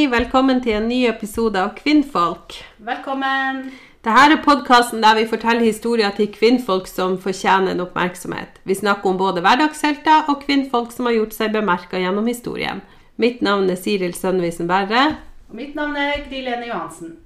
Hei, 0.00 0.06
velkommen 0.08 0.62
til 0.64 0.78
en 0.78 0.86
ny 0.88 1.02
episode 1.04 1.60
av 1.60 1.74
Kvinnfolk. 1.76 2.54
Velkommen. 2.80 3.58
Dette 4.00 4.22
er 4.32 4.38
podkasten 4.40 5.02
der 5.04 5.18
vi 5.18 5.26
forteller 5.28 5.60
historier 5.66 6.14
til 6.16 6.30
kvinnfolk 6.32 6.86
som 6.88 7.18
fortjener 7.20 7.74
en 7.74 7.82
oppmerksomhet. 7.84 8.62
Vi 8.64 8.78
snakker 8.78 9.10
om 9.10 9.18
både 9.20 9.42
hverdagshelter 9.44 10.30
og 10.32 10.40
kvinnfolk 10.46 10.94
som 10.94 11.04
har 11.04 11.18
gjort 11.18 11.36
seg 11.36 11.52
bemerka 11.52 12.00
gjennom 12.00 12.30
historien. 12.32 12.80
Mitt 13.20 13.44
navn 13.44 13.68
er 13.68 13.76
Siril 13.76 14.16
Sønnevisen 14.16 14.70
Berre. 14.70 15.02
Og 15.50 15.60
mitt 15.60 15.76
navn 15.76 16.00
er 16.00 16.24
Gry 16.30 16.40
Lene 16.46 16.70
Johansen. 16.70 17.18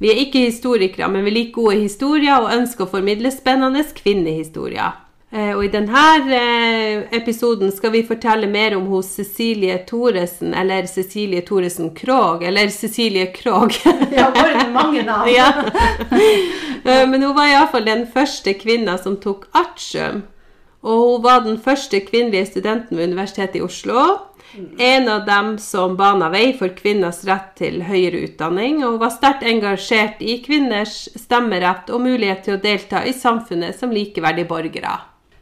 Vi 0.00 0.08
er 0.08 0.22
ikke 0.24 0.46
historikere, 0.46 1.10
men 1.12 1.28
vi 1.28 1.34
liker 1.36 1.58
gode 1.60 1.76
historier 1.82 2.40
og 2.40 2.54
ønsker 2.56 2.86
å 2.86 2.92
formidle 2.94 3.34
spennende 3.36 3.84
kvinnehistorier. 4.00 4.96
Eh, 5.30 5.50
Og 5.56 5.64
I 5.64 5.68
denne 5.68 6.02
eh, 6.32 7.02
episoden 7.18 7.68
skal 7.74 7.92
vi 7.92 8.00
fortelle 8.08 8.48
mer 8.48 8.76
om 8.78 8.86
hos 8.88 9.10
Cecilie 9.18 9.76
Thoresen, 9.88 10.54
eller 10.56 10.86
Cecilie 10.88 11.42
Thoresen 11.44 11.90
Krog, 11.94 12.42
eller 12.48 12.68
Cecilie 12.72 13.26
Krog. 13.34 13.74
Ja, 14.16 14.30
bare 14.34 14.68
mange 14.72 15.02
navn. 15.04 15.28
ja. 15.36 15.50
Eh, 16.84 17.04
Men 17.08 17.22
hun 17.22 17.34
var 17.36 17.50
iallfall 17.52 17.84
den 17.84 18.06
første 18.06 18.54
kvinna 18.56 18.96
som 18.98 19.18
tok 19.20 19.44
artium. 19.52 20.22
Og 20.80 21.04
hun 21.04 21.22
var 21.26 21.44
den 21.44 21.58
første 21.60 22.00
kvinnelige 22.06 22.46
studenten 22.54 22.96
ved 22.96 23.10
Universitetet 23.10 23.56
i 23.60 23.64
Oslo. 23.66 24.06
En 24.80 25.08
av 25.12 25.26
dem 25.26 25.58
som 25.60 25.96
bana 25.98 26.30
vei 26.32 26.54
for 26.56 26.72
kvinners 26.72 27.20
rett 27.28 27.50
til 27.60 27.82
høyere 27.84 28.22
utdanning, 28.30 28.80
og 28.86 28.96
var 29.02 29.12
sterkt 29.12 29.44
engasjert 29.44 30.22
i 30.24 30.38
kvinners 30.46 31.02
stemmerett 31.20 31.90
og 31.92 32.00
mulighet 32.06 32.46
til 32.46 32.56
å 32.56 32.62
delta 32.62 33.04
i 33.04 33.12
samfunnet 33.12 33.76
som 33.76 33.92
likeverdige 33.92 34.48
borgere. 34.48 34.94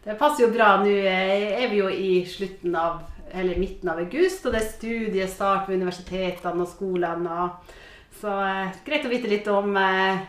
Det 0.06 0.14
passer 0.14 0.44
jo 0.44 0.52
bra. 0.54 0.76
Nå 0.78 0.92
er 1.10 1.66
vi 1.66 1.80
jo 1.80 1.88
i 1.90 2.20
slutten 2.30 2.76
av, 2.78 3.00
eller 3.34 3.58
midten 3.58 3.90
av 3.90 3.98
august, 3.98 4.44
og 4.46 4.54
det 4.54 4.60
er 4.60 4.68
studiestart 4.68 5.66
ved 5.66 5.80
universitetene 5.80 6.62
og 6.62 6.70
skolene. 6.70 7.48
Så 8.20 8.30
eh, 8.30 8.76
greit 8.86 9.08
å 9.08 9.10
vite 9.10 9.28
litt 9.28 9.48
om 9.50 9.74
eh, 9.76 10.22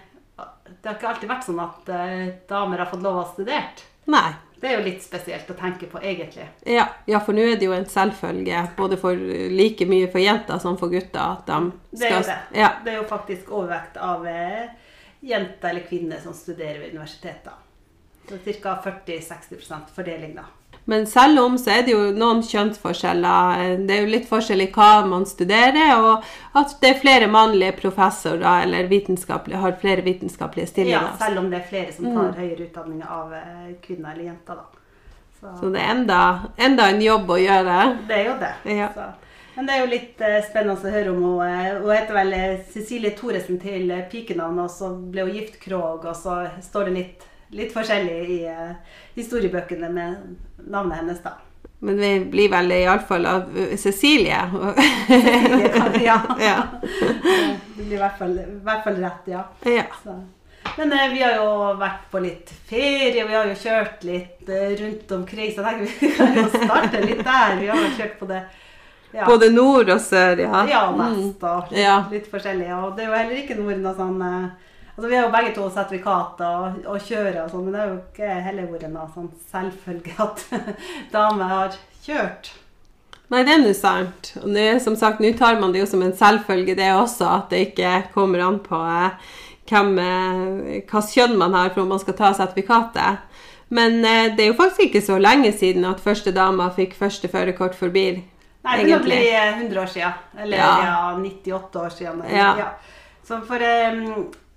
Det 0.65 0.89
har 0.89 0.97
ikke 0.97 1.11
alltid 1.11 1.29
vært 1.29 1.45
sånn 1.45 1.61
at 1.61 1.91
eh, 1.93 2.23
damer 2.49 2.81
har 2.81 2.89
fått 2.89 3.05
lov 3.05 3.19
å 3.19 3.21
ha 3.21 3.27
studert. 3.29 3.85
Nei. 4.09 4.31
Det 4.57 4.71
er 4.71 4.79
jo 4.79 4.87
litt 4.87 5.05
spesielt 5.05 5.53
å 5.53 5.59
tenke 5.61 5.85
på, 5.91 6.01
egentlig. 6.01 6.47
Ja, 6.65 6.87
ja, 7.05 7.21
for 7.21 7.37
nå 7.37 7.45
er 7.45 7.61
det 7.61 7.69
jo 7.69 7.77
en 7.77 7.85
selvfølge 7.85 8.63
både 8.79 8.97
for 8.97 9.13
like 9.53 9.85
mye 9.85 10.09
for 10.09 10.23
jenter 10.23 10.57
som 10.63 10.81
for 10.81 10.89
gutter 10.89 11.21
at 11.21 11.45
de 11.45 11.61
Det 11.93 12.09
er 12.09 12.17
jo 12.17 12.25
det. 12.31 12.39
Ja. 12.63 12.73
Det 12.81 12.95
er 12.95 12.99
jo 13.03 13.05
faktisk 13.13 13.53
overvekt 13.53 14.01
av 14.01 14.25
eh, 14.25 14.73
jenter 15.21 15.69
eller 15.69 15.85
kvinner 15.85 16.25
som 16.25 16.33
studerer 16.33 16.81
ved 16.81 16.97
universiteter. 16.97 17.61
Ca. 18.27 18.77
40-60% 18.83 19.91
fordeling, 19.95 20.35
da. 20.35 20.45
Men 20.89 21.03
selv 21.07 21.39
om 21.41 21.57
så 21.59 21.71
er 21.73 21.81
det 21.83 21.91
jo 21.91 22.03
noen 22.15 22.39
kjønnsforskjeller. 22.47 23.75
Det 23.87 23.95
er 23.97 24.05
jo 24.05 24.11
litt 24.13 24.27
forskjell 24.29 24.61
i 24.63 24.69
hva 24.71 25.05
man 25.07 25.25
studerer, 25.27 25.97
og 25.99 26.23
at 26.55 26.77
det 26.81 26.93
er 26.93 27.01
flere 27.01 27.27
mannlige 27.31 27.73
professorer 27.81 28.63
eller 28.63 28.87
vitenskapelige, 28.87 29.59
har 29.59 29.75
flere 29.81 30.05
vitenskapelige 30.05 30.87
Ja, 30.87 31.01
selv 31.19 31.39
om 31.43 31.49
det 31.51 31.59
er 31.59 31.67
flere 31.69 31.91
som 31.93 32.07
tar 32.15 32.31
høyere 32.39 32.69
utdanning 32.69 33.03
av 33.03 33.33
eh, 33.35 33.73
kvinner 33.83 34.13
eller 34.13 34.29
jenter, 34.31 34.55
da. 34.55 34.83
Så, 35.39 35.53
Så 35.59 35.69
det 35.73 35.81
er 35.83 35.91
enda, 35.91 36.21
enda 36.57 36.87
en 36.89 37.01
jobb 37.03 37.29
å 37.29 37.37
gjøre. 37.37 37.79
det 38.07 38.15
er 38.21 38.25
jo 38.31 38.37
det. 38.39 38.53
Ja. 38.79 38.87
Så. 38.95 39.09
Men 39.57 39.65
det 39.67 39.73
er 39.75 39.79
jo 39.83 39.91
litt 39.91 40.21
eh, 40.21 40.39
spennende 40.47 40.77
å 40.77 40.91
høre 40.95 41.11
om 41.11 41.23
henne. 41.41 41.61
eh, 41.67 41.81
Hun 41.83 41.91
heter 41.97 42.13
vel 42.13 42.33
Cecilie 42.71 43.11
Thoresen 43.17 43.59
til 43.59 43.91
pikenavn, 44.11 44.59
og 44.63 44.71
så 44.71 44.93
ble 44.95 45.27
hun 45.27 45.35
gift 45.35 45.59
Krog, 45.59 46.05
og 46.05 46.15
så 46.15 46.45
står 46.63 46.85
det 46.89 46.93
litt, 46.95 47.27
litt 47.55 47.73
forskjellig 47.75 48.17
i 48.33 48.39
eh, 48.51 48.95
historiebøkene 49.15 49.89
med 49.93 50.67
navnet 50.67 51.01
hennes, 51.01 51.21
da. 51.23 51.37
Men 51.79 51.99
vi 52.01 52.11
blir 52.31 52.49
vel 52.49 52.71
iallfall 52.73 53.25
av 53.29 53.57
Cecilie. 53.77 54.39
ja. 56.07 56.17
ja. 56.41 56.55
Det 56.81 57.83
blir 57.83 57.99
i 57.99 58.01
hvert 58.01 58.17
fall, 58.17 58.33
i 58.41 58.57
hvert 58.65 58.83
fall 58.87 58.97
rett, 59.03 59.29
ja. 59.29 59.43
ja. 59.69 59.85
Men 60.77 60.93
eh, 60.93 61.09
vi 61.13 61.21
har 61.21 61.35
jo 61.37 61.73
vært 61.79 62.07
på 62.11 62.21
litt 62.21 62.51
ferie, 62.69 63.25
vi 63.25 63.35
har 63.35 63.49
jo 63.49 63.57
kjørt 63.57 64.03
litt 64.07 64.49
eh, 64.49 64.73
rundt 64.81 65.11
omkring. 65.19 65.51
Så 65.53 65.63
jeg 65.63 65.67
tenker 65.67 65.85
vi 66.01 66.11
kan 66.17 66.37
jo 66.37 66.47
starte 66.53 67.03
litt 67.05 67.23
der. 67.25 67.59
Vi 67.61 67.69
har 67.71 67.83
jo 67.83 67.91
kjørt 67.97 68.17
på 68.19 68.29
det 68.29 68.41
ja, 69.15 69.23
Både 69.25 69.47
nord 69.49 69.89
og 69.89 70.01
sør, 70.03 70.41
ja. 70.43 70.63
ja 70.67 70.81
mest 70.93 71.43
og 71.47 71.71
litt, 72.11 72.27
forskjellig. 72.29 72.67
Og 72.75 72.97
det 72.97 73.05
er 73.05 73.11
jo 73.11 73.15
heller 73.15 73.39
ikke 73.39 73.55
noe 73.57 73.77
noe 73.79 73.95
sånn 73.97 74.19
eh, 74.27 74.73
Altså, 74.97 75.09
Vi 75.09 75.15
har 75.15 75.27
jo 75.27 75.33
begge 75.33 75.51
to 75.55 75.69
sertifikat 75.69 76.39
og, 76.41 76.77
og 76.89 77.01
kjører 77.05 77.43
og 77.43 77.51
sånn, 77.51 77.65
men 77.67 77.73
det 77.75 77.81
har 77.83 77.89
jo 77.91 77.97
ikke 78.01 78.37
heller 78.47 78.69
vært 78.71 78.87
noe 78.89 79.09
sånn 79.13 79.27
selvfølge 79.51 80.15
at 80.23 80.45
damer 81.13 81.51
har 81.51 81.75
kjørt. 82.05 82.49
Nei, 83.29 83.43
det 83.43 83.53
er 83.53 83.59
nå 83.61 83.73
sant. 83.77 84.31
Og 84.41 84.47
nå, 84.55 84.63
som 84.81 84.95
sagt, 84.97 85.19
nå 85.21 85.33
tar 85.37 85.59
man 85.61 85.73
det 85.75 85.83
jo 85.83 85.89
som 85.91 86.01
en 86.01 86.15
selvfølge, 86.17 86.77
det 86.79 86.87
også, 86.95 87.27
at 87.27 87.51
det 87.53 87.59
ikke 87.67 87.91
kommer 88.15 88.41
an 88.47 88.57
på 88.63 88.79
eh, 88.87 89.35
hvem, 89.69 89.91
eh, 90.01 90.79
hva 90.89 91.01
kjønn 91.03 91.35
man 91.37 91.53
har 91.59 91.69
for 91.75 91.83
om 91.83 91.91
man 91.93 92.01
skal 92.01 92.17
ta 92.17 92.31
sertifikatet. 92.39 93.21
Men 93.69 93.99
eh, 94.07 94.31
det 94.33 94.45
er 94.45 94.51
jo 94.53 94.57
faktisk 94.57 94.87
ikke 94.87 95.03
så 95.03 95.19
lenge 95.21 95.51
siden 95.59 95.85
at 95.85 96.01
første 96.01 96.31
dama 96.33 96.69
fikk 96.73 96.95
første 96.97 97.29
førerkort 97.29 97.75
for 97.77 97.91
bil. 97.93 98.23
Nei, 98.65 98.79
det 98.79 98.87
kan 98.87 98.95
Egentlig. 98.95 99.21
bli 99.21 99.29
eh, 99.35 99.61
100 99.61 99.81
år 99.83 99.93
siden. 99.93 100.17
Eller 100.41 100.57
Ja. 100.63 100.73
ja. 100.87 100.99
98 101.21 101.83
år 101.83 101.95
siden. 101.99 102.23
Ja. 102.33 102.71
Så 103.27 103.43
for, 103.45 103.59
eh, 103.61 104.01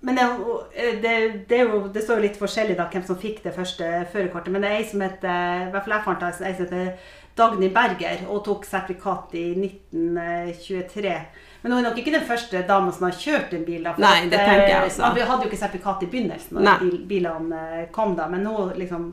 men 0.01 0.15
det, 0.17 0.23
jo- 0.25 0.59
eh, 0.73 0.95
det, 1.01 1.15
det, 1.49 1.57
jo, 1.61 1.87
det 1.93 2.01
står 2.03 2.17
jo 2.19 2.25
litt 2.27 2.37
forskjellig 2.41 2.75
da 2.79 2.87
hvem 2.89 3.03
som 3.05 3.17
fikk 3.21 3.43
det 3.43 3.53
første 3.55 3.89
førerkortet. 4.13 4.51
Men 4.55 4.61
det 4.65 4.71
er 4.71 4.79
ei 4.79 4.87
som 4.89 5.01
heter 5.05 5.67
i 5.67 5.71
hvert 5.73 5.83
fall 5.85 5.93
jeg 5.97 6.05
fant 6.07 6.23
ei 6.29 6.53
som 6.55 6.65
heter 6.65 6.93
Dagny 7.37 7.69
Berger, 7.71 8.25
og 8.27 8.41
tok 8.43 8.65
sertifikat 8.67 9.35
i 9.39 9.43
1923. 9.55 11.13
Men 11.61 11.71
hun 11.71 11.79
er 11.85 11.89
nok 11.89 11.99
ikke 12.01 12.13
den 12.15 12.25
første 12.27 12.63
dama 12.67 12.91
som 12.91 13.05
har 13.07 13.15
kjørt 13.17 13.53
en 13.53 13.63
bil. 13.67 13.83
da. 13.85 13.93
Nei, 14.01 14.15
at, 14.25 14.31
det 14.33 14.39
tenker 14.41 14.67
jeg 14.67 14.79
eh, 14.79 14.87
også. 14.89 15.11
Vi 15.15 15.27
hadde 15.29 15.45
jo 15.45 15.51
ikke 15.51 15.61
sertifikat 15.61 16.03
i 16.03 16.09
begynnelsen 16.11 16.57
da 16.59 16.63
bil, 16.81 16.97
bilene 17.07 17.61
eh, 17.77 17.85
kom 17.93 18.15
da, 18.17 18.27
men 18.31 18.43
nå 18.47 18.55
liksom 18.79 19.07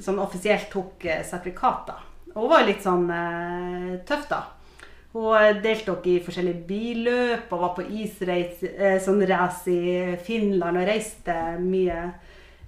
som 0.00 0.18
offisielt 0.18 0.66
tok 0.72 1.04
sertifikat 1.28 1.84
da. 1.92 2.00
Og 2.34 2.40
hun 2.48 2.50
var 2.50 2.64
litt 2.66 2.80
sånn 2.82 3.04
tøff 4.08 4.24
da. 4.32 4.40
Hun 5.14 5.30
eh, 5.38 5.56
deltok 5.62 6.06
i 6.10 6.18
forskjellige 6.24 6.64
billøp 6.68 7.52
og 7.54 7.60
var 7.62 7.74
på 7.76 7.84
isreis, 8.02 8.62
eh, 8.66 8.96
sånn 9.02 9.22
race 9.30 9.70
i 9.70 10.16
Finland 10.26 10.80
og 10.80 10.88
reiste 10.88 11.34
mye, 11.62 12.00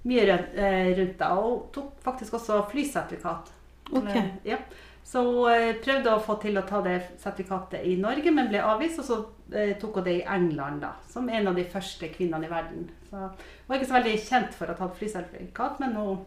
mye 0.06 0.26
rundt, 0.30 0.52
eh, 0.54 0.90
rundt 0.98 1.16
da. 1.18 1.32
Og 1.42 1.64
tok 1.74 1.96
faktisk 2.06 2.38
også 2.38 2.60
flysertifikat. 2.70 3.50
Ok. 3.92 4.12
Eh, 4.14 4.28
Ja. 4.52 4.58
Så 5.06 5.20
hun 5.22 5.74
prøvde 5.84 6.10
å 6.10 6.18
få 6.22 6.34
til 6.42 6.56
å 6.58 6.64
ta 6.66 6.80
det 6.82 6.96
sertifikatet 7.22 7.84
i 7.86 7.92
Norge, 7.96 8.30
men 8.34 8.48
ble 8.50 8.58
avvist. 8.58 8.98
Og 8.98 9.04
så 9.06 9.18
tok 9.78 9.94
hun 10.00 10.04
det 10.04 10.14
i 10.18 10.24
England, 10.26 10.80
da, 10.82 10.94
som 11.08 11.28
en 11.28 11.46
av 11.46 11.54
de 11.54 11.62
første 11.70 12.08
kvinnene 12.10 12.44
i 12.48 12.50
verden. 12.50 12.88
Så 13.10 13.16
hun 13.20 13.68
var 13.68 13.76
ikke 13.78 13.86
så 13.86 14.00
veldig 14.00 14.16
kjent 14.24 14.54
for 14.58 14.66
å 14.66 14.74
ha 14.74 14.80
tatt 14.80 14.98
flysertifikat, 14.98 15.78
men 15.78 15.94
hun 15.94 16.24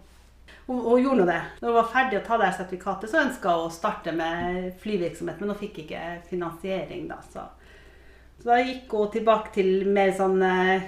hun, 0.70 0.82
hun 0.86 1.02
gjorde 1.02 1.24
nå 1.24 1.26
det. 1.26 1.40
Når 1.60 1.72
hun 1.72 1.78
var 1.80 1.88
ferdig 1.94 2.20
å 2.20 2.26
ta 2.28 2.38
det 2.38 2.50
sertifikatet, 2.54 3.10
så 3.10 3.24
ønska 3.24 3.56
hun 3.56 3.70
å 3.70 3.74
starte 3.74 4.14
med 4.14 4.68
flyvirksomhet, 4.84 5.40
men 5.42 5.50
hun 5.50 5.58
fikk 5.58 5.82
ikke 5.84 6.04
finansiering, 6.30 7.08
da. 7.10 7.18
Så, 7.34 7.48
så 8.38 8.52
da 8.52 8.60
gikk 8.62 8.94
hun 8.94 9.10
tilbake 9.16 9.56
til 9.58 9.88
mer 9.90 10.14
sånn 10.18 10.38
eh, 10.46 10.86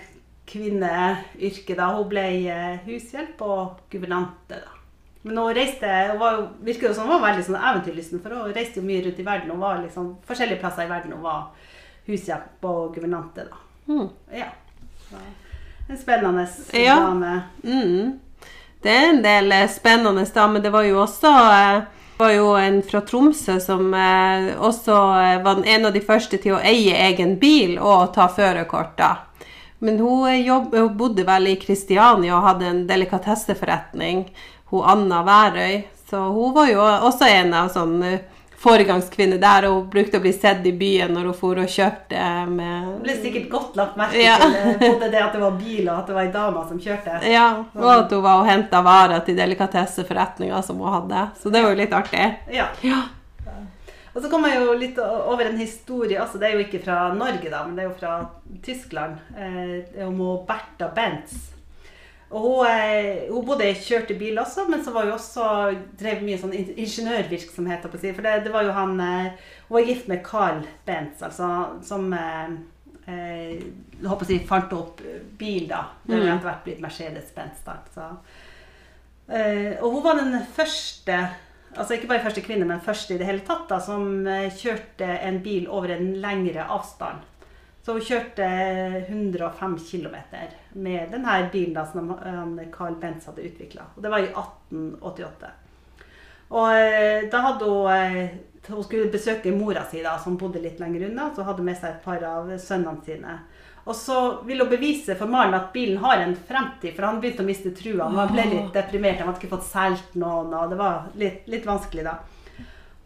kvinneyrke, 0.51 1.79
da. 1.79 1.89
Hun 1.97 2.11
ble 2.13 2.27
eh, 2.45 2.77
hushjelp 2.85 3.41
og 3.47 3.81
guvernante, 3.89 4.61
da. 4.61 4.77
Men 5.25 5.37
hun 5.37 5.53
reiste, 5.53 5.89
hun 6.11 6.21
var 6.21 6.39
jo, 6.39 6.47
jo 6.73 6.93
som 6.93 7.09
hun 7.09 7.17
var 7.17 7.27
veldig 7.31 7.49
sånn 7.49 7.59
eventyrlysten, 7.59 8.21
for 8.23 8.37
hun 8.37 8.55
reiste 8.55 8.81
jo 8.81 8.87
mye 8.87 9.03
rundt 9.05 9.19
i 9.21 9.25
verden. 9.25 9.51
Hun 9.53 9.61
var 9.61 9.81
liksom 9.83 10.15
forskjellige 10.25 10.61
plasser 10.63 10.87
i 10.87 10.89
verden. 10.89 11.13
Hun 11.13 11.25
var 11.25 11.51
hushjelp 12.07 12.65
og 12.65 12.95
guvernante, 12.95 13.45
da. 13.49 13.61
Mm. 13.89 14.07
Ja. 14.33 14.49
En 15.89 15.97
spennende 15.97 16.47
Ja. 16.77 16.97
Mm. 17.63 18.19
Det 18.81 18.89
er 18.89 19.09
en 19.09 19.21
del 19.21 19.51
eh, 19.51 19.67
spennende, 19.69 20.25
da, 20.33 20.47
men 20.47 20.61
det 20.63 20.71
var 20.73 20.85
jo 20.87 21.01
også 21.03 21.31
eh, 21.31 21.81
det 22.17 22.25
var 22.25 22.31
jo 22.33 22.49
en 22.57 22.79
fra 22.85 23.01
Tromsø 23.05 23.55
som 23.61 23.93
eh, 23.97 24.51
også 24.57 24.97
var 25.45 25.61
en 25.65 25.85
av 25.85 25.93
de 25.93 26.01
første 26.05 26.37
til 26.41 26.53
å 26.57 26.61
eie 26.65 26.93
egen 27.09 27.35
bil 27.41 27.79
og 27.79 28.11
ta 28.13 28.27
førerkort. 28.29 29.01
Men 29.81 29.97
hun, 30.01 30.27
jobb, 30.37 30.75
hun 30.77 30.97
bodde 30.97 31.25
vel 31.25 31.49
i 31.49 31.55
Kristiania 31.61 32.35
og 32.37 32.45
hadde 32.45 32.69
en 32.69 32.83
delikatesseforretning, 32.89 34.27
hun 34.69 34.85
Anna 34.93 35.23
Værøy. 35.25 35.81
Så 36.09 36.21
hun 36.33 36.53
var 36.53 36.69
jo 36.69 36.81
også 36.81 37.29
en 37.29 37.53
av 37.57 37.71
sånn 37.73 37.97
eh, 38.61 38.63
foregangskvinner 38.63 39.37
der, 39.41 39.67
og 39.69 39.75
hun 39.75 39.89
brukte 39.89 40.17
å 40.17 40.21
bli 40.23 40.33
sett 40.33 40.65
i 40.65 40.71
byen 40.77 41.13
når 41.15 41.29
hun 41.31 41.37
for 41.37 41.61
og 41.61 41.67
kjørte 41.67 42.25
med... 42.49 42.87
med 42.87 42.99
ble 43.05 43.15
sikkert 43.21 43.49
godt 43.49 43.75
lagt 43.79 43.97
merke 43.97 44.21
Ja. 44.21 44.35
til 44.37 44.55
eh, 44.55 44.77
både 44.83 45.09
det 45.11 45.21
at 45.23 45.33
det 45.33 45.41
var 45.41 45.51
bil, 45.59 45.87
og 45.89 45.95
at 45.99 46.07
det 46.07 46.17
var 46.17 46.27
ei 46.27 46.31
dame 46.35 46.65
som 46.69 46.79
kjørte. 46.79 47.21
Ja, 47.31 47.47
og 47.75 47.89
at 47.95 48.11
hun 48.13 48.21
var 48.23 48.41
og 48.43 48.49
henta 48.51 48.81
varer 48.85 49.25
til 49.25 49.35
delikatesseforretninga 49.39 50.61
som 50.63 50.77
hun 50.83 50.93
hadde. 50.93 51.25
Så 51.41 51.49
det 51.49 51.63
var 51.63 51.73
jo 51.73 51.81
litt 51.81 51.93
artig. 51.93 52.27
Ja. 52.53 52.67
Ja. 52.81 53.01
Og 54.13 54.19
så 54.21 54.27
kommer 54.27 54.51
jeg 54.51 54.59
jo 54.65 54.73
litt 54.75 54.97
over 54.99 55.45
en 55.47 55.57
historie, 55.57 56.17
altså 56.19 56.37
det 56.37 56.49
er 56.49 56.57
jo 56.57 56.65
ikke 56.65 56.81
fra 56.83 57.13
Norge, 57.15 57.47
da, 57.49 57.61
men 57.63 57.77
det 57.77 57.85
er 57.85 57.87
jo 57.87 57.95
fra 57.99 58.17
Tyskland. 58.65 59.21
Eh, 59.37 59.85
Det 59.95 60.03
om 60.05 60.17
hun 60.19 60.41
Bertha 60.45 60.89
Benz. 60.95 61.47
Og 62.31 62.41
hun, 62.45 62.67
eh, 62.67 63.27
hun 63.29 63.45
både 63.45 63.73
kjørte 63.75 64.15
bil 64.19 64.37
også, 64.39 64.63
men 64.71 64.83
så 64.85 64.93
var 64.95 65.03
hun 65.09 65.17
også 65.17 65.47
drev 65.99 66.21
mye 66.23 66.37
sånn 66.39 66.53
ingeniørvirksomhet. 66.55 67.81
for 67.91 68.23
det, 68.23 68.43
det 68.45 68.53
var 68.53 68.63
jo 68.63 68.71
han 68.71 68.99
eh, 68.99 69.31
Hun 69.67 69.75
var 69.75 69.87
gift 69.87 70.07
med 70.07 70.23
Carl 70.23 70.61
Bentz, 70.87 71.21
altså, 71.21 71.49
som 71.83 72.13
eh, 72.13 72.53
eh, 73.07 73.59
håper 74.07 74.25
å 74.25 74.29
si, 74.29 74.39
fant 74.47 74.71
opp 74.73 75.01
bil, 75.37 75.67
da. 75.67 75.85
Det 76.05 76.15
har 76.15 76.23
Mm. 76.23 76.37
etter 76.37 76.47
hvert 76.49 76.63
blitt 76.63 76.81
Mercedes-Benz. 76.81 77.63
da. 77.65 78.09
Eh, 79.31 79.77
og 79.81 79.91
hun 79.93 80.03
var 80.03 80.15
den 80.19 80.39
første, 80.55 81.17
altså 81.75 81.93
ikke 81.95 82.07
bare 82.07 82.23
første 82.23 82.41
kvinne, 82.43 82.65
men 82.67 82.81
første 82.83 83.13
i 83.15 83.17
det 83.17 83.25
hele 83.27 83.39
tatt, 83.47 83.67
da, 83.69 83.79
som 83.79 84.25
eh, 84.27 84.49
kjørte 84.51 85.07
en 85.21 85.41
bil 85.43 85.67
over 85.69 85.91
en 85.95 86.13
lengre 86.23 86.63
avstand. 86.67 87.27
Så 87.81 87.95
hun 87.97 88.05
kjørte 88.05 88.45
105 89.07 89.77
km 89.89 90.15
med 90.73 91.09
denne 91.11 91.37
bilen 91.51 91.73
da, 91.73 91.85
som 91.89 92.11
han, 92.13 92.53
Carl 92.73 92.99
Benz 93.01 93.25
hadde 93.25 93.47
utvikla. 93.47 93.87
Det 93.97 94.11
var 94.11 94.21
i 94.21 94.29
1888. 94.29 95.49
Og 96.51 96.67
eh, 96.75 97.27
da 97.31 97.41
hadde 97.47 97.67
hun 97.71 97.91
eh, 97.95 98.31
Hun 98.67 98.83
skulle 98.83 99.09
besøke 99.09 99.53
mora 99.55 99.81
si, 99.89 100.03
da, 100.03 100.17
som 100.21 100.35
bodde 100.37 100.61
litt 100.61 100.77
lenger 100.79 101.07
unna. 101.07 101.31
Så 101.33 101.41
hadde 101.47 101.63
hun 101.63 101.71
med 101.71 101.79
seg 101.79 101.95
et 101.95 102.03
par 102.05 102.21
av 102.27 102.51
sønnene 102.61 103.01
sine. 103.07 103.39
Og 103.89 103.95
så 103.97 104.17
ville 104.45 104.67
hun 104.67 104.69
bevise 104.69 105.15
for 105.17 105.31
Maren 105.31 105.57
at 105.57 105.71
bilen 105.73 105.97
har 106.03 106.21
en 106.21 106.35
fremtid, 106.35 106.93
for 106.93 107.07
han 107.07 107.17
begynte 107.23 107.41
å 107.41 107.47
miste 107.47 107.71
trua. 107.73 108.11
Han 108.13 108.29
ble 108.35 108.45
litt 108.51 108.75
deprimert, 108.75 109.17
han 109.17 109.31
hadde 109.31 109.41
ikke 109.41 109.55
fått 109.55 109.65
solgt 109.71 110.19
noen, 110.21 110.53
og 110.53 110.69
det 110.69 110.77
var 110.77 111.07
litt, 111.17 111.49
litt 111.49 111.65
vanskelig 111.65 112.05
da. 112.05 112.19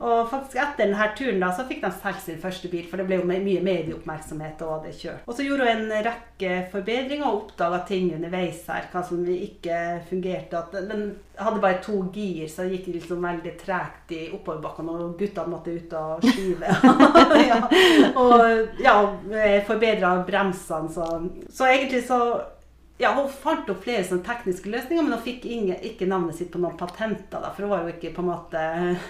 Og 0.04 0.28
faktisk 0.28 0.58
etter 0.60 0.84
denne 0.84 1.06
turen 1.16 1.40
da, 1.40 1.52
så 1.56 1.64
fikk 1.70 1.80
de 1.86 1.92
solgt 1.96 2.26
sin 2.26 2.40
første 2.42 2.68
bil, 2.72 2.84
for 2.90 3.00
det 3.00 3.06
ble 3.08 3.22
jo 3.22 3.28
mye 3.30 3.62
medieoppmerksomhet 3.64 4.64
og 4.66 4.74
hadde 4.74 4.96
kjørt. 4.98 5.24
Og 5.24 5.38
så 5.38 5.46
gjorde 5.46 5.70
hun 5.70 5.86
en 5.86 6.08
rekke 6.10 6.56
forbedringer 6.74 7.28
og 7.30 7.38
oppdaga 7.46 7.80
ting 7.88 8.10
underveis 8.18 8.66
her, 8.68 8.90
hva 8.92 9.04
som 9.08 9.22
ikke 9.32 9.78
fungerte. 10.10 10.60
At 10.60 10.76
den 10.90 11.06
hadde 11.40 11.64
bare 11.64 11.80
to 11.84 12.02
gir, 12.16 12.44
så 12.52 12.66
det 12.66 12.80
gikk 12.82 12.90
liksom 12.98 13.24
veldig 13.24 13.56
tregt 13.62 14.12
i 14.16 14.26
oppoverbakkene, 14.36 14.98
og 15.00 15.16
guttene 15.20 15.54
måtte 15.54 15.78
ut 15.78 15.96
og 16.02 16.28
skyve. 16.28 16.76
ja. 17.52 17.62
Og 18.20 18.84
ja, 18.84 18.98
forbedra 19.70 20.18
bremsene, 20.28 20.92
så 20.92 21.08
Så 21.50 21.72
egentlig 21.72 22.04
så 22.04 22.20
ja, 22.98 23.12
Hun 23.14 23.30
fant 23.30 23.70
opp 23.70 23.84
flere 23.84 24.04
sånne 24.08 24.24
tekniske 24.24 24.72
løsninger, 24.72 25.04
men 25.04 25.18
hun 25.18 25.24
fikk 25.26 25.46
ingen, 25.46 25.80
ikke 25.84 26.08
navnet 26.08 26.38
sitt 26.38 26.52
på 26.54 26.62
noen 26.64 26.78
patenter. 26.80 27.42
Da, 27.42 27.52
for 27.52 27.66
hun 27.66 27.74
var 27.74 27.84
jo 27.84 27.96
ikke 27.96 28.14
på 28.16 28.24
en 28.24 28.30
måte 28.32 28.62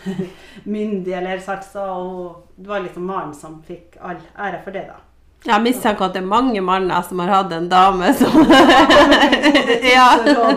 myndig, 0.76 1.14
eller 1.14 1.44
sant, 1.46 1.68
så 1.70 1.86
hun, 1.94 2.40
det 2.58 2.72
var 2.72 2.86
liksom 2.86 3.06
mannen 3.06 3.36
som 3.38 3.60
fikk 3.68 4.00
all 4.02 4.18
ære 4.38 4.64
for 4.66 4.74
det. 4.74 4.88
da. 4.90 5.02
Jeg 5.46 5.62
mistenker 5.62 6.08
at 6.08 6.16
det 6.16 6.24
er 6.24 6.26
mange 6.26 6.62
manner 6.66 7.04
som 7.06 7.20
har 7.22 7.30
hatt 7.30 7.52
en 7.54 7.68
dame 7.70 8.10
som 8.18 8.34
Ja. 8.50 10.08
Ja. 10.26 10.48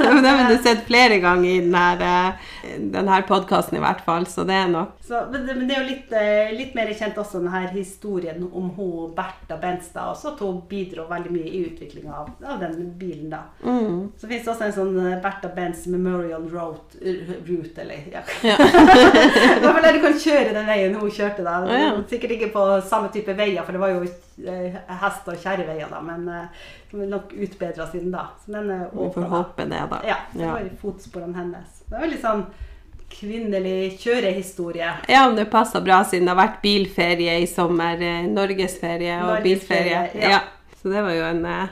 Men 0.00 0.22
det 0.24 0.30
har 0.30 0.48
du 0.48 0.56
sett 0.64 0.86
flere 0.86 1.18
ganger 1.20 1.50
i 1.50 1.58
denne, 1.60 2.14
denne 2.94 3.20
podkasten 3.28 3.76
i 3.76 3.82
hvert 3.84 4.00
fall, 4.06 4.24
så 4.26 4.46
det 4.48 4.56
er 4.56 4.72
nok 4.72 4.96
Så, 5.10 5.20
men, 5.32 5.42
det, 5.46 5.54
men 5.58 5.66
det 5.66 5.74
er 5.74 5.80
jo 5.82 5.88
litt, 5.88 6.12
eh, 6.14 6.50
litt 6.54 6.74
mer 6.78 6.90
kjent 6.94 7.16
også 7.18 7.40
denne 7.42 7.64
historien 7.72 8.44
om 8.46 8.68
hun 8.76 9.08
Bertha 9.16 9.56
Benstad. 9.58 10.12
Også 10.12 10.28
at 10.36 10.42
hun 10.44 10.60
bidro 10.70 11.08
veldig 11.10 11.32
mye 11.34 11.48
i 11.50 11.64
utviklinga 11.66 12.12
av, 12.14 12.28
av 12.46 12.60
den 12.62 12.92
bilen. 13.00 13.26
da. 13.32 13.40
mm. 13.64 14.12
Så 14.20 14.28
finnes 14.30 14.44
det 14.46 14.52
også 14.52 14.68
en 14.68 14.76
sånn 14.76 15.00
eh, 15.02 15.16
Bertha 15.24 15.50
Benz 15.56 15.82
Memorial 15.90 16.46
Route, 16.52 17.00
route 17.48 17.82
eller 17.82 18.06
ja. 18.12 18.22
Ja. 18.46 18.54
I 18.60 19.58
hvert 19.64 19.66
fall 19.66 19.82
der 19.88 19.98
du 19.98 20.02
kan 20.06 20.14
kjøre 20.28 20.54
den 20.60 20.70
veien 20.70 20.94
hun 21.00 21.10
kjørte. 21.18 21.42
da. 21.48 21.56
Å, 21.66 21.82
ja. 21.82 21.90
Sikkert 22.14 22.36
ikke 22.38 22.52
på 22.54 22.64
samme 22.86 23.10
type 23.14 23.34
veier, 23.34 23.66
for 23.66 23.74
det 23.74 23.82
var 23.82 23.96
jo 23.96 24.06
eh, 24.06 24.78
hest- 25.02 25.26
og 25.34 25.42
kjerreveier, 25.42 25.90
da. 25.90 26.00
Men 26.06 26.30
eh, 26.38 26.64
som 26.90 27.02
er 27.02 27.10
nok 27.18 27.34
utbedra 27.34 27.90
siden 27.90 28.14
da. 28.14 28.28
Så 28.46 28.54
den 28.54 28.70
er 28.78 28.86
Vi 28.94 29.10
får 29.18 29.26
håpe 29.34 29.66
det, 29.74 29.82
da. 29.96 30.02
Ja, 30.06 30.22
det 30.38 30.46
Ja. 30.46 30.54
var 30.54 30.70
i 30.70 30.76
fotsporene 30.86 31.34
hennes. 31.42 31.82
Det 31.90 31.98
var 31.98 32.06
litt 32.14 32.22
sånn 32.22 32.46
kvinnelig 33.10 33.98
kjørehistorie. 34.02 34.90
Ja, 35.08 35.26
men 35.26 35.36
det 35.36 35.48
passer 35.52 35.82
bra 35.84 36.02
siden 36.04 36.28
det 36.28 36.34
har 36.34 36.40
vært 36.42 36.62
bilferie 36.62 37.38
i 37.42 37.46
sommer. 37.50 38.00
eh, 38.00 38.26
Norgesferie 38.30 39.18
og 39.22 39.34
Norges 39.34 39.42
bilferie. 39.44 40.08
ja. 40.14 40.30
Ja. 40.36 40.40
Så 40.80 40.88
det 40.88 41.02
var 41.04 41.12
jo 41.12 41.24
en, 41.28 41.44
eh, 41.44 41.68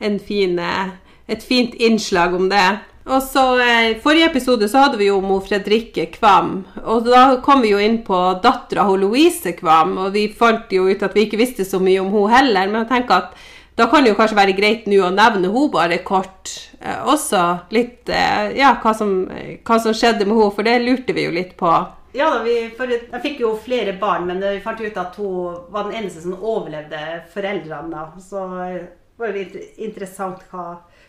en 0.00 0.18
fin, 0.18 0.58
eh, 0.58 0.88
et 1.28 1.42
fint 1.42 1.74
innslag 1.74 2.34
om 2.34 2.48
det. 2.48 2.78
Og 3.06 3.22
så 3.22 3.42
I 3.60 3.94
forrige 4.02 4.30
episode 4.30 4.66
så 4.68 4.78
hadde 4.86 4.98
vi 4.98 5.06
jo 5.06 5.18
om 5.18 5.24
hun 5.30 5.40
Fredrikke 5.40 6.08
Kvam. 6.10 6.64
Og 6.84 7.04
da 7.04 7.36
kom 7.44 7.60
vi 7.62 7.70
jo 7.70 7.78
inn 7.78 8.02
på 8.02 8.40
dattera 8.42 8.82
Louise 8.96 9.52
Kvam, 9.52 9.96
og 9.98 10.12
vi 10.12 10.26
fant 10.28 10.72
jo 10.72 10.88
ut 10.88 11.02
at 11.02 11.14
vi 11.14 11.26
ikke 11.26 11.38
visste 11.38 11.62
så 11.64 11.78
mye 11.78 12.00
om 12.00 12.10
hun 12.10 12.30
heller. 12.32 12.66
Men 12.66 12.84
jeg 12.84 12.88
tenker 12.88 13.14
at 13.14 13.36
da 13.76 13.86
kan 13.86 14.04
det 14.04 14.14
jo 14.14 14.16
kanskje 14.16 14.38
være 14.38 14.56
greit 14.56 14.86
nå 14.88 15.02
å 15.04 15.12
nevne 15.12 15.50
hun 15.52 15.68
bare 15.72 15.98
kort. 16.04 16.52
Eh, 16.80 17.02
også 17.12 17.42
litt 17.76 18.08
eh, 18.08 18.56
ja, 18.56 18.72
hva 18.80 18.94
som, 18.96 19.12
eh, 19.28 19.58
hva 19.60 19.76
som 19.82 19.96
skjedde 19.96 20.24
med 20.24 20.38
hun, 20.38 20.52
for 20.54 20.64
det 20.64 20.78
lurte 20.80 21.16
vi 21.16 21.26
jo 21.26 21.34
litt 21.34 21.52
på. 21.60 21.72
Ja 22.16 22.30
da, 22.32 22.40
vi, 22.46 22.56
for 22.72 22.88
Jeg 22.88 23.20
fikk 23.20 23.42
jo 23.44 23.52
flere 23.60 23.92
barn, 24.00 24.24
men 24.30 24.40
vi 24.40 24.62
fant 24.64 24.80
ut 24.80 25.00
at 25.00 25.18
hun 25.20 25.58
var 25.72 25.84
den 25.84 25.98
eneste 26.00 26.22
som 26.24 26.38
overlevde 26.38 27.02
foreldrene. 27.34 27.92
da. 27.92 28.06
Så 28.16 28.46
det 28.46 29.20
var 29.20 29.32
jo 29.32 29.42
litt 29.42 29.80
interessant 29.84 30.40
hva, 30.48 30.64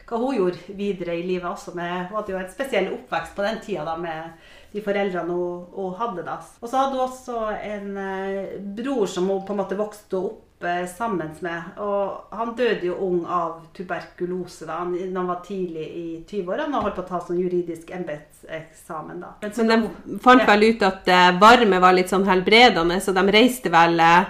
hva 0.10 0.20
hun 0.20 0.36
gjorde 0.36 0.76
videre 0.76 1.16
i 1.16 1.24
livet 1.24 1.48
også. 1.48 1.72
Med, 1.76 2.10
hun 2.10 2.20
hadde 2.20 2.36
jo 2.36 2.42
en 2.42 2.52
spesiell 2.52 2.92
oppvekst 2.98 3.36
på 3.38 3.48
den 3.48 3.62
tida 3.64 3.88
da, 3.88 3.96
med 4.00 4.36
de 4.74 4.84
foreldrene 4.84 5.32
hun, 5.32 5.64
hun 5.72 5.96
hadde. 6.02 6.28
da. 6.28 6.42
Og 6.60 6.68
så 6.68 6.84
hadde 6.84 6.98
hun 6.98 7.06
også 7.06 7.46
en 7.56 7.88
eh, 8.04 8.60
bror 8.76 9.08
som 9.08 9.32
hun 9.32 9.46
på 9.48 9.56
en 9.56 9.62
måte 9.64 9.80
vokste 9.80 10.20
opp 10.20 10.44
eh, 10.44 10.47
sammen 10.98 11.30
med. 11.40 11.62
Og 11.78 12.24
han 12.32 12.56
døde 12.56 12.88
jo 12.88 12.96
ung 12.96 13.26
av 13.26 13.62
tuberkulose 13.78 14.66
da 14.66 14.80
han, 14.82 14.94
da 15.14 15.20
han 15.20 15.28
var 15.28 15.42
tidlig 15.46 15.86
i 15.86 16.06
20-årene 16.30 16.78
og 16.78 16.84
holdt 16.88 16.96
på 16.96 17.04
å 17.06 17.08
ta 17.12 17.20
sånn 17.22 17.40
juridisk 17.42 17.92
embetseksamen. 17.94 19.20
da. 19.22 19.28
Men 19.42 19.52
så 19.54 19.64
Men 19.66 19.82
de 20.08 20.20
fant 20.20 20.42
Ja. 20.42 20.46
vel 20.46 20.64
ut 20.64 20.82
at 20.82 21.08
eh, 21.08 21.32
varme 21.40 21.80
var 21.80 21.94
litt 21.94 22.10
sånn 22.10 22.26
helbredende, 22.26 23.00
så 23.02 23.14
de 23.14 23.32
reiste 23.32 23.70
vel 23.70 24.00
eh, 24.00 24.26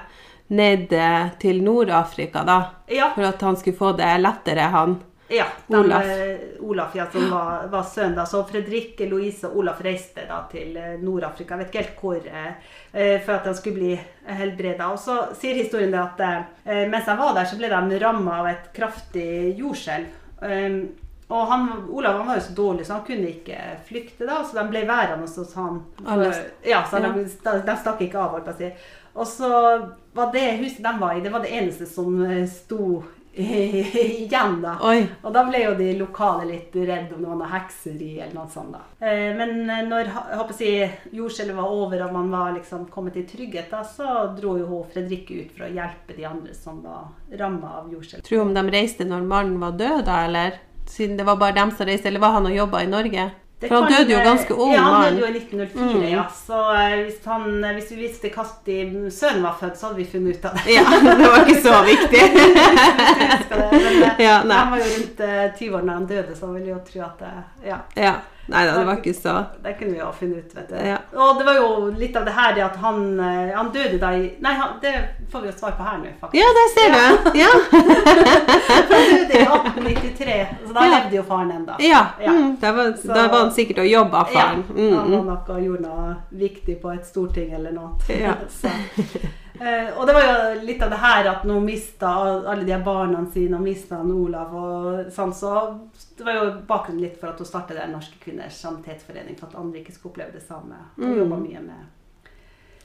ned 0.50 0.94
eh, 0.94 1.29
til 1.39 1.62
Nord-Afrika 1.63 2.44
da, 2.45 2.59
Ja, 2.88 3.12
for 3.15 3.23
at 3.23 3.41
han 3.41 3.56
skulle 3.56 3.77
få 3.77 3.95
det 3.97 4.18
lettere, 4.21 4.69
han. 4.71 5.00
Ja 5.29 5.45
de, 5.68 5.75
Olaf. 5.77 6.06
eh, 6.06 6.38
Olaf 6.63 6.95
ja, 6.95 7.06
som 7.12 7.29
var, 7.31 7.68
var 7.71 7.83
sønnen. 7.83 8.15
da, 8.15 8.25
Så 8.25 8.44
Fredrikke, 8.47 9.09
Louise 9.09 9.47
og 9.47 9.57
Olaf 9.59 9.81
reiste 9.83 10.24
da 10.29 10.41
til 10.51 10.77
eh, 10.77 10.94
Nord-Afrika. 11.01 11.56
Jeg 11.56 11.59
vet 11.65 11.74
ikke 11.74 11.83
helt 11.83 12.00
hvor. 12.01 12.29
eh, 12.31 12.53
eh, 12.94 13.18
For 13.25 13.33
at 13.35 13.50
de 13.50 13.56
skulle 13.57 13.75
bli 13.81 14.00
helbreda. 14.39 14.88
Og 14.94 15.00
så 15.00 15.18
sier 15.39 15.59
historien 15.59 15.91
det 15.91 16.00
at 16.00 16.24
eh, 16.65 16.85
mens 16.88 17.07
jeg 17.09 17.18
var 17.19 17.33
der, 17.35 17.45
så 17.50 17.57
ble 17.59 17.71
de 17.74 18.00
ramma 18.06 18.39
av 18.39 18.47
et 18.53 18.71
kraftig 18.75 19.57
jordskjelv. 19.59 20.24
Um, 20.38 20.79
og 21.27 21.47
han, 21.51 21.63
Olav 21.91 22.19
han 22.21 22.27
var 22.30 22.38
jo 22.38 22.44
så 22.45 22.53
dårlig, 22.56 22.85
så 22.88 22.94
han 22.94 23.06
kunne 23.07 23.27
ikke 23.33 23.57
flykte. 23.88 24.23
da, 24.30 24.44
Så 24.47 24.56
de 24.56 24.63
ble 24.69 24.85
værende 24.88 25.27
hos 25.27 25.53
han. 25.59 25.81
For, 26.06 26.38
ja, 26.63 26.83
så 26.88 27.01
de, 27.03 27.25
de 27.68 27.75
stakk 27.81 28.01
ikke 28.06 28.21
av. 28.21 28.31
holdt 28.38 28.47
jeg 28.47 28.53
på 28.53 28.56
å 28.56 28.62
si. 28.62 28.94
Og 29.18 29.27
så 29.27 29.50
var 30.13 30.31
det 30.31 30.45
huset 30.61 30.83
de 30.85 30.94
var 31.01 31.18
i, 31.18 31.23
det 31.25 31.31
var 31.33 31.42
det 31.44 31.51
eneste 31.57 31.87
som 31.90 32.19
sto 32.47 33.04
igjen. 34.23 34.61
da. 34.61 34.75
Oi. 34.81 35.06
Og 35.23 35.33
da 35.33 35.44
ble 35.47 35.61
jo 35.63 35.73
de 35.77 35.91
lokale 35.99 36.45
litt 36.49 36.75
redde 36.75 37.15
om 37.15 37.21
det 37.23 37.29
var 37.29 37.39
noe 37.41 37.51
hekseri 37.51 38.11
eller 38.19 38.33
noe 38.35 38.49
sånt. 38.53 38.73
da. 38.75 38.83
Eh, 39.06 39.31
Men 39.37 39.69
eh, 39.69 39.83
når 39.87 40.03
jeg 40.06 40.39
håper 40.41 40.57
si, 40.57 40.71
jordskjelvet 41.17 41.57
var 41.59 41.73
over 41.77 42.06
og 42.07 42.13
man 42.17 42.31
var 42.33 42.53
liksom 42.57 42.85
kommet 42.94 43.17
i 43.17 43.25
trygghet, 43.29 43.69
da, 43.71 43.83
så 43.83 44.27
dro 44.37 44.57
jo 44.59 44.67
hun 44.71 44.87
Fredrikke 44.94 45.41
ut 45.44 45.51
for 45.57 45.67
å 45.67 45.73
hjelpe 45.73 46.15
de 46.17 46.25
andre 46.25 46.53
som 46.57 46.81
var 46.85 47.09
ramma 47.37 47.77
av 47.81 47.91
jordskjelv. 47.94 48.23
Tror 48.25 48.44
du 48.44 48.45
om 48.49 48.53
de 48.57 48.65
reiste 48.73 49.06
når 49.07 49.25
mannen 49.27 49.59
var 49.61 49.77
død 49.79 50.06
da, 50.07 50.21
eller? 50.29 50.59
Siden 50.87 51.17
det 51.19 51.25
var 51.27 51.35
bare 51.41 51.57
dem 51.57 51.71
som 51.75 51.85
reiste, 51.89 52.07
eller 52.07 52.23
var 52.23 52.37
han 52.37 52.47
og 52.47 52.56
jobba 52.56 52.83
i 52.85 52.87
Norge? 52.87 53.29
Det 53.59 53.69
For 53.71 53.81
han 53.81 53.90
døde 53.92 54.11
jo 54.14 54.18
ganske 54.21 54.54
ung, 54.54 54.73
Ja, 54.73 54.81
han 54.81 55.16
døde 55.16 55.21
jo 55.23 55.26
i 55.26 55.37
1904, 55.40 55.94
Mm. 55.97 56.04
ja. 56.11 56.23
Så 56.47 56.59
eh, 56.76 56.92
hvis, 57.07 57.16
han, 57.26 57.64
eh, 57.64 57.71
hvis 57.73 57.92
vi 57.92 57.95
visste 58.04 58.30
når 58.94 59.09
sønnen 59.16 59.44
var 59.47 59.56
født, 59.59 59.78
så 59.80 59.87
hadde 59.87 59.97
vi 59.97 60.06
funnet 60.11 60.37
ut 60.37 60.45
av 60.45 60.54
det. 60.54 60.76
Ja, 60.76 60.83
det 61.18 61.30
var 61.31 61.40
ikke 61.42 61.61
så 61.66 61.80
viktig. 61.87 62.21
Det, 63.49 63.69
Men 63.71 64.04
eh, 64.04 64.21
Ja, 64.26 64.37
han 64.54 64.71
var 64.71 64.78
jo 64.78 64.83
rundt 64.94 65.19
eh, 65.19 65.45
20 65.59 65.76
år 65.76 65.81
da 65.87 65.94
han 65.94 66.06
døde, 66.07 66.35
så 66.35 66.45
jeg 66.45 66.54
ville 66.59 66.69
jo 66.76 66.80
tro 66.92 67.02
at 67.07 67.19
det, 67.23 67.33
ja. 67.66 67.78
Ja. 67.95 68.14
Nei 68.47 68.61
da, 68.66 68.77
det 68.77 68.85
var 68.87 68.95
ikke 69.01 69.13
så 69.13 69.33
Det 69.63 69.73
kunne 69.80 69.92
vi 69.92 69.99
jo 69.99 70.11
funnet 70.16 70.37
ut, 70.45 70.54
vet 70.56 70.69
du. 70.69 70.75
Ja. 70.87 70.97
Og 71.19 71.37
det 71.39 71.45
var 71.45 71.56
jo 71.59 71.89
litt 71.99 72.16
av 72.16 72.23
det 72.25 72.31
her 72.37 72.54
det 72.56 72.63
at 72.63 72.75
han, 72.80 73.01
eh, 73.19 73.51
han 73.57 73.71
døde 73.73 73.97
da 73.99 74.11
i 74.16 74.30
Nei, 74.39 74.54
han, 74.56 74.77
det 74.81 74.94
får 75.31 75.42
vi 75.44 75.47
jo 75.51 75.56
svar 75.57 75.71
på 75.75 75.83
her 75.83 75.97
nå, 75.99 76.13
faktisk. 76.21 76.39
Ja, 76.39 76.47
der 76.57 76.68
ser 76.75 76.95
du! 76.95 77.39
Ja. 77.42 77.51
Han 78.68 78.83
døde 79.11 79.33
i 79.33 79.42
1893, 79.42 80.47
så 80.68 80.73
da 80.73 80.85
Ja. 80.85 80.92
levde 80.97 81.16
jo 81.18 81.23
faren 81.23 81.51
ennå. 81.51 81.75
ja. 81.80 82.06
Ja. 82.23 82.31
Mm, 82.31 82.56
da, 82.61 82.71
var, 82.71 82.94
Så- 83.01 83.07
da 83.13 83.27
var 83.27 83.37
han 83.39 83.51
sikkert 83.51 83.80
og 83.80 83.87
jobba, 83.87 84.23
faren. 84.25 84.35
Ja, 84.35 84.45
han 84.45 84.63
Mm, 84.75 84.95
var 85.11 85.19
mm. 85.19 85.25
nok 85.25 85.49
og 85.49 85.61
gjorde 85.61 85.81
noe 85.81 86.16
viktig 86.31 86.81
på 86.81 86.92
et 86.94 87.06
storting 87.07 87.54
eller 87.54 87.71
noe. 87.71 87.89
Ja. 88.09 88.33
så. 88.61 88.68
Eh, 89.59 89.89
og 89.97 90.07
det 90.07 90.13
var 90.13 90.21
jo 90.21 90.66
litt 90.66 90.81
av 90.83 90.89
det 90.89 90.99
her 91.01 91.27
at 91.31 91.44
nå 91.49 91.59
mista 91.59 92.07
alle 92.51 92.63
de 92.66 92.77
barna 92.85 93.25
sine 93.33 93.56
og 93.57 93.61
mista 93.63 93.95
Olav 94.04 94.54
og 94.56 95.06
sånn, 95.11 95.33
så 95.33 95.80
det 96.18 96.26
var 96.26 96.33
jo 96.33 96.52
bakgrunnen 96.68 97.02
litt 97.02 97.19
for 97.19 97.30
at 97.30 97.38
hun 97.40 97.45
startet 97.47 97.78
der 97.78 97.88
Norske 97.92 98.18
Kvinners 98.24 98.57
Sanitetsforening, 98.62 99.38
for 99.40 99.47
at 99.47 99.56
andre 99.56 99.80
ikke 99.83 99.94
skulle 99.94 100.14
oppleve 100.16 100.33
det 100.33 100.44
samme. 100.47 100.76
Hun 100.95 101.06
Mm. 101.12 101.18
jobba 101.19 101.38
mye 101.38 101.62
med 101.62 101.86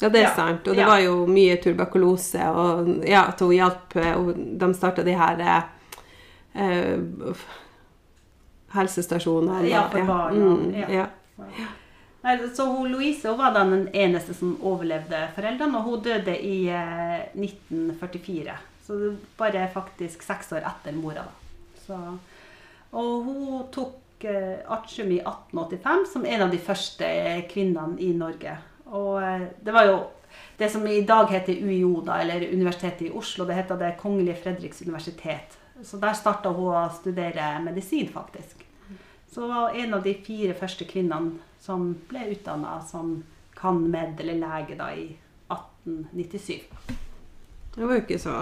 Ja, 0.03 0.09
det 0.09 0.19
er 0.19 0.23
Ja. 0.29 0.35
sant. 0.35 0.67
Og 0.69 0.75
det 0.75 0.83
Ja. 0.83 0.87
var 0.87 0.99
jo 0.99 1.27
mye 1.27 1.57
tuberkulose, 1.63 2.43
og 2.51 3.05
ja, 3.07 3.25
at 3.29 3.39
hun 3.41 3.53
hjalp 3.53 3.97
og 4.17 4.35
De 4.59 4.75
starta 4.75 5.03
de 5.05 5.13
her 5.15 5.65
eh, 6.55 6.99
helsestasjonene. 8.75 9.69
Ja, 9.69 9.89
for 9.89 10.07
barn, 10.07 10.35
Mm, 10.39 10.91
ja. 10.91 11.07
Nei, 12.25 12.37
så 12.55 12.67
hun, 12.67 12.93
Louise 12.93 13.29
hun 13.29 13.39
var 13.39 13.53
den 13.53 13.89
eneste 13.93 14.35
som 14.35 14.57
overlevde 14.63 15.29
foreldrene, 15.35 15.77
og 15.79 15.83
hun 15.83 16.03
døde 16.03 16.37
i 16.41 16.69
eh, 16.69 17.25
1944. 17.35 18.55
Så 18.87 19.17
bare 19.39 19.69
faktisk 19.75 20.23
seks 20.23 20.53
år 20.53 20.63
etter 20.67 20.93
mora. 20.95 21.15
da. 21.15 21.31
Så, 21.87 22.19
og 22.93 23.13
hun 23.25 23.69
tok 23.73 24.25
eh, 24.29 24.61
artium 24.69 25.13
i 25.15 25.21
1885 25.21 26.07
som 26.13 26.27
en 26.29 26.45
av 26.45 26.51
de 26.53 26.61
første 26.61 27.09
kvinnene 27.49 27.97
i 28.05 28.13
Norge. 28.17 28.57
Og 28.93 29.23
eh, 29.23 29.47
det 29.65 29.73
var 29.73 29.89
jo 29.89 29.97
det 30.59 30.69
som 30.71 30.85
i 30.87 31.01
dag 31.09 31.31
heter 31.33 31.65
UiO, 31.65 32.03
da, 32.05 32.21
eller 32.21 32.45
Universitetet 32.53 33.09
i 33.09 33.11
Oslo, 33.11 33.47
det 33.49 33.57
heter 33.57 33.81
Det 33.81 33.97
kongelige 34.01 34.37
Fredriks 34.45 34.83
universitet. 34.83 35.59
Så 35.83 35.99
der 35.99 36.15
starta 36.15 36.53
hun 36.53 36.77
å 36.77 36.85
studere 36.95 37.57
medisin, 37.65 38.09
faktisk. 38.13 38.61
Så 39.33 39.47
hun 39.47 39.55
var 39.55 39.77
en 39.81 39.95
av 39.97 40.05
de 40.05 40.15
fire 40.15 40.55
første 40.55 40.85
kvinnene 40.85 41.41
som 41.63 41.95
ble 42.09 42.29
utdanna 42.35 42.77
som 42.85 43.23
kan-med 43.57 44.21
eller 44.21 44.39
lege 44.39 44.77
da 44.77 44.91
i 44.93 45.09
1897. 45.49 46.61
Det 47.73 47.87
var 47.87 47.97
jo 47.97 48.03
ikke 48.05 48.21
så 48.21 48.37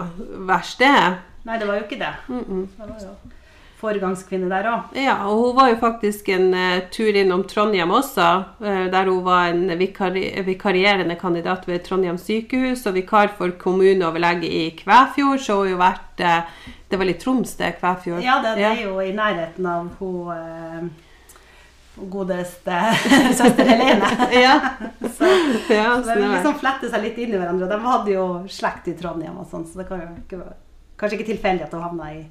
verst, 0.49 0.81
det. 0.83 1.19
Nei, 1.47 1.59
det 1.61 1.69
var 1.69 1.79
jo 1.79 1.85
ikke 1.87 2.01
det. 2.01 2.15
Mm 2.29 2.45
-mm. 2.45 2.67
Det 2.77 2.89
var 2.89 3.01
jo 3.01 3.15
foregangskvinne 3.81 4.51
der 4.51 4.69
òg. 4.71 4.95
Ja, 4.99 5.17
og 5.27 5.43
hun 5.43 5.57
var 5.59 5.71
jo 5.73 5.81
faktisk 5.81 6.29
en 6.35 6.53
uh, 6.55 6.83
tur 6.93 7.17
innom 7.17 7.45
Trondheim 7.49 7.93
også, 7.97 8.29
uh, 8.61 8.87
der 8.93 9.11
hun 9.11 9.23
var 9.27 9.51
en 9.55 9.75
vikari 9.81 10.27
vikarierende 10.47 11.17
kandidat 11.21 11.67
ved 11.69 11.85
Trondheim 11.87 12.19
sykehus 12.21 12.87
og 12.87 12.97
vikar 12.99 13.35
for 13.39 13.57
kommuneoverlege 13.61 14.49
i 14.49 14.65
Kvæfjord, 14.79 15.45
så 15.45 15.59
hun 15.59 15.67
har 15.67 15.75
jo 15.75 15.83
vært 15.85 16.25
uh, 16.25 16.67
Det 16.91 16.99
var 16.99 17.07
litt 17.07 17.21
Troms, 17.23 17.55
det, 17.55 17.77
Kvæfjord? 17.79 18.25
Ja, 18.25 18.41
det, 18.43 18.57
det 18.59 18.67
er 18.67 18.83
jo 18.83 18.99
i 19.01 19.13
nærheten 19.15 19.67
av 19.71 19.93
hun 20.01 20.91
godeste 22.09 22.77
søster 23.39 23.65
Helene. 23.65 24.11
Ja. 24.47 24.61
Så, 25.19 25.25
ja, 25.75 26.03
så 26.03 26.15
de 26.15 26.29
liksom 26.29 26.55
fletter 26.61 26.89
seg 26.89 27.03
litt 27.05 27.19
inn 27.21 27.35
i 27.35 27.39
hverandre. 27.39 27.67
Og 27.67 27.73
de 27.73 27.79
hadde 27.85 28.13
jo 28.15 28.27
slekt 28.49 28.89
i 28.89 28.95
Trondheim 28.97 29.37
og 29.41 29.49
sånn, 29.51 29.67
så 29.69 29.83
det 29.83 29.87
kan 29.89 30.01
jo 30.01 30.09
ikke, 30.23 30.53
kanskje 31.01 31.19
ikke 31.19 31.33
tilfeldig 31.33 31.67
at 31.67 31.75
hun 31.77 31.85
havna 31.85 32.09
i 32.15 32.23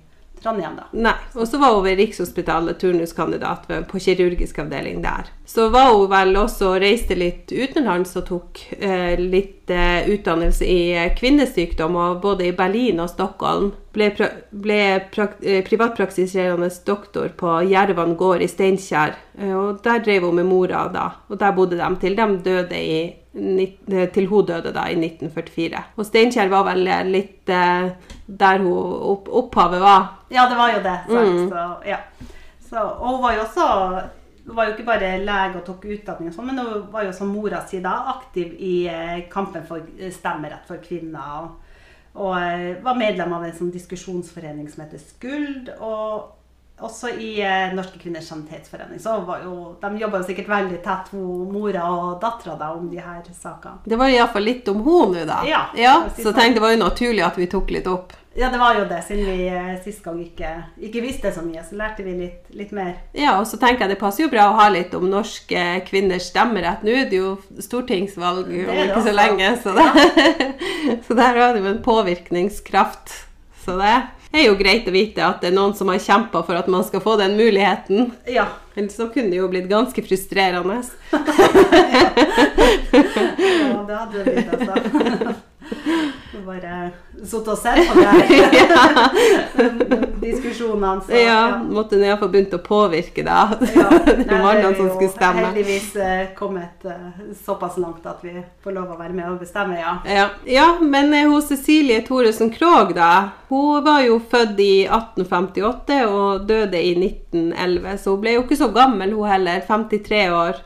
Trondheim, 0.43 0.77
da. 0.79 0.87
Nei. 0.91 1.15
Og 1.35 1.47
så 1.47 1.59
var 1.61 1.75
hun 1.75 1.83
ved 1.85 1.99
Rikshospitalet 1.99 2.79
turnuskandidat 2.79 3.67
på 3.89 3.99
kirurgisk 3.99 4.59
avdeling 4.63 5.03
der. 5.03 5.31
Så 5.49 5.69
var 5.69 5.93
hun 5.93 6.11
vel 6.11 6.35
også 6.37 6.67
og 6.75 6.83
reiste 6.83 7.15
litt 7.17 7.49
utenlands 7.49 8.11
og 8.19 8.27
tok 8.27 8.59
eh, 8.77 9.17
litt 9.17 9.71
eh, 9.73 10.05
utdannelse 10.13 10.61
i 10.69 10.91
eh, 10.93 11.07
kvinnesykdom, 11.17 11.95
og 11.97 12.19
både 12.21 12.45
i 12.45 12.51
Berlin 12.53 13.01
og 13.01 13.09
Stockholm. 13.09 13.71
Ble, 13.95 14.11
pra 14.13 14.27
ble 14.53 14.77
eh, 14.93 15.63
privatpraksiserende 15.65 16.69
doktor 16.85 17.31
på 17.39 17.55
Jervan 17.65 18.13
gård 18.19 18.43
i 18.45 18.49
Steinkjer, 18.51 19.15
eh, 19.39 19.55
og 19.57 19.79
der 19.87 20.03
drev 20.05 20.27
hun 20.27 20.37
med 20.37 20.45
mora 20.51 20.83
da. 20.93 21.07
Og 21.33 21.41
der 21.41 21.57
bodde 21.57 21.81
de 21.81 21.89
til 22.05 22.19
de 22.19 22.29
døde 22.45 22.83
i 22.83 23.01
eh, 23.09 24.05
til 24.13 24.29
hun 24.29 24.45
døde 24.51 24.75
da 24.77 24.85
i 24.85 24.99
1944. 25.01 25.83
Og 25.97 26.09
Steinkjer 26.11 26.53
var 26.53 26.69
vel 26.69 26.85
litt 27.09 27.49
der 27.49 28.61
hun 28.61 28.69
opp, 29.15 29.33
opphavet 29.41 29.81
var. 29.81 30.05
Ja, 30.29 30.45
det 30.45 30.61
var 30.61 30.77
jo 30.77 30.85
det. 30.85 30.95
Sagt, 31.09 31.33
Mm. 31.33 31.49
Så, 31.49 31.67
ja. 31.89 31.99
så, 32.69 32.85
og 32.85 33.15
hun 33.15 33.21
var 33.25 33.33
jo 33.39 33.45
også 33.49 33.67
hun 34.49 34.55
var 34.57 34.65
jo 34.65 34.73
ikke 34.73 34.87
bare 34.87 35.11
lege 35.21 35.59
og 35.59 35.65
tok 35.67 35.83
utdanning, 35.93 36.31
og 36.31 36.33
sånn, 36.33 36.47
men 36.49 36.57
hun 36.63 36.87
var 36.89 37.05
jo 37.05 37.13
som 37.13 37.29
mora 37.29 37.61
si 37.69 37.83
da 37.83 37.93
aktiv 38.15 38.55
i 38.57 38.73
eh, 38.89 39.19
kampen 39.29 39.67
for 39.67 39.85
eh, 39.99 40.09
stemmerett 40.13 40.65
for 40.65 40.81
kvinner. 40.81 41.43
Og, 41.43 41.75
og 42.17 42.33
eh, 42.39 42.79
var 42.81 42.97
medlem 42.97 43.35
av 43.37 43.45
en 43.45 43.53
sånn 43.59 43.69
diskusjonsforening 43.75 44.65
som 44.73 44.81
heter 44.81 45.03
Skuld. 45.03 45.69
Og 45.77 46.38
også 46.85 47.11
i 47.19 47.31
eh, 47.43 47.73
Norske 47.75 47.99
kvinners 47.99 48.29
sanitetsforening. 48.31 48.99
Så 48.99 49.17
var 49.27 49.43
jo, 49.43 49.55
de 49.81 49.91
jobba 50.01 50.21
jo 50.21 50.29
sikkert 50.29 50.49
veldig 50.51 50.79
tett, 50.85 51.11
hun, 51.13 51.49
mora 51.53 51.89
og 51.91 52.21
dattera, 52.21 52.55
da, 52.59 52.71
om 52.75 52.87
de 52.91 53.01
her 53.01 53.21
sakene. 53.33 53.83
Det 53.85 53.99
var 53.99 54.13
iallfall 54.13 54.47
litt 54.47 54.69
om 54.71 54.81
henne 54.85 55.23
nå, 55.23 55.27
da. 55.29 55.43
Ja, 55.47 55.61
ja 55.77 55.93
si 56.15 56.25
så 56.25 56.33
tenkte 56.33 56.59
det 56.59 56.65
var 56.65 56.73
jo 56.75 56.81
naturlig 56.81 57.23
at 57.25 57.37
vi 57.39 57.47
tok 57.51 57.71
litt 57.75 57.87
opp. 57.89 58.15
Ja, 58.39 58.47
det 58.53 58.59
var 58.61 58.77
jo 58.77 58.85
det, 58.87 59.01
siden 59.03 59.25
vi 59.25 59.47
eh, 59.51 59.71
sist 59.83 60.03
gang 60.05 60.19
ikke, 60.21 60.51
ikke 60.87 61.01
visste 61.03 61.31
så 61.35 61.41
mye. 61.43 61.63
Så 61.65 61.75
lærte 61.79 62.05
vi 62.05 62.13
litt, 62.15 62.45
litt 62.55 62.69
mer. 62.75 62.93
Ja, 63.17 63.33
og 63.39 63.47
så 63.49 63.57
tenker 63.59 63.83
jeg 63.83 63.95
det 63.95 64.01
passer 64.01 64.23
jo 64.23 64.31
bra 64.31 64.45
å 64.51 64.59
ha 64.59 64.67
litt 64.71 64.93
om 64.95 65.09
norske 65.11 65.63
kvinners 65.89 66.29
stemmerett. 66.29 66.85
Nå 66.85 66.93
er 67.01 67.09
det 67.09 67.19
jo 67.19 67.33
stortingsvalg 67.59 68.47
om 68.47 68.79
ikke 68.85 69.01
så 69.09 69.15
lenge, 69.15 69.49
så, 69.63 69.73
det, 69.75 70.47
så 71.07 71.17
der 71.17 71.41
har 71.41 71.57
det 71.57 71.65
jo 71.65 71.71
en 71.73 71.83
påvirkningskraft. 71.83 73.17
Så 73.65 73.75
det 73.81 73.97
er 74.37 74.45
jo 74.45 74.57
greit 74.59 74.87
å 74.87 74.93
vite 74.93 75.25
at 75.25 75.41
det 75.41 75.49
er 75.49 75.55
noen 75.57 75.73
som 75.77 75.89
har 75.89 76.01
kjempa 76.03 76.43
for 76.45 76.59
at 76.59 76.69
man 76.69 76.83
skal 76.85 77.01
få 77.01 77.15
den 77.17 77.37
muligheten. 77.39 78.11
Ja. 78.29 78.45
Ellers 78.75 78.95
så 78.95 79.09
kunne 79.09 79.33
det 79.33 79.41
jo 79.41 79.49
blitt 79.51 79.69
ganske 79.71 80.05
frustrerende. 80.05 80.81
Ja, 83.69 83.83
det 83.87 83.95
hadde 83.95 84.23
det 84.23 84.23
blitt, 84.33 84.49
altså. 84.53 85.33
Vi 86.39 86.45
bare 86.45 86.91
sittet 87.19 87.47
og 87.51 87.57
sett 87.59 87.89
på 87.89 87.99
det. 87.99 88.13
Diskusjonene. 90.21 91.01
Så, 91.05 91.15
Ja, 91.15 91.57
måtte 91.63 91.97
i 91.97 92.03
hvert 92.05 92.21
fall 92.21 92.31
begynt 92.31 92.53
å 92.55 92.61
påvirke 92.63 93.25
deg. 93.27 93.65
Ja. 93.75 93.87
Det 94.29 94.39
var 94.39 94.61
noen 94.61 94.77
som 94.77 94.87
skulle 94.93 95.11
stemme. 95.11 95.43
heldigvis 95.49 95.89
eh, 95.99 96.29
kommet 96.37 96.85
eh, 96.87 97.09
såpass 97.43 97.75
langt 97.81 98.05
at 98.07 98.23
vi 98.23 98.37
får 98.63 98.75
lov 98.77 98.93
å 98.93 98.99
være 98.99 99.17
med 99.17 99.27
og 99.33 99.43
bestemme, 99.43 99.79
ja. 99.79 99.97
Ja, 100.07 100.29
ja 100.47 100.69
men 100.79 101.11
eh, 101.13 101.27
hos 101.27 101.49
Cecilie 101.51 102.05
Thoresen 102.07 102.53
Krogh, 102.55 102.95
da. 102.95 103.11
Hun 103.49 103.83
var 103.83 104.05
jo 104.05 104.21
født 104.31 104.63
i 104.63 104.73
1858 104.87 105.99
og 106.07 106.47
døde 106.47 106.79
i 106.79 106.95
1911, 106.95 107.99
så 107.99 108.15
hun 108.15 108.23
ble 108.23 108.37
jo 108.37 108.47
ikke 108.47 108.61
så 108.63 108.71
gammel, 108.75 109.15
hun 109.17 109.27
heller. 109.27 109.59
53 109.67 110.25
år. 110.31 110.63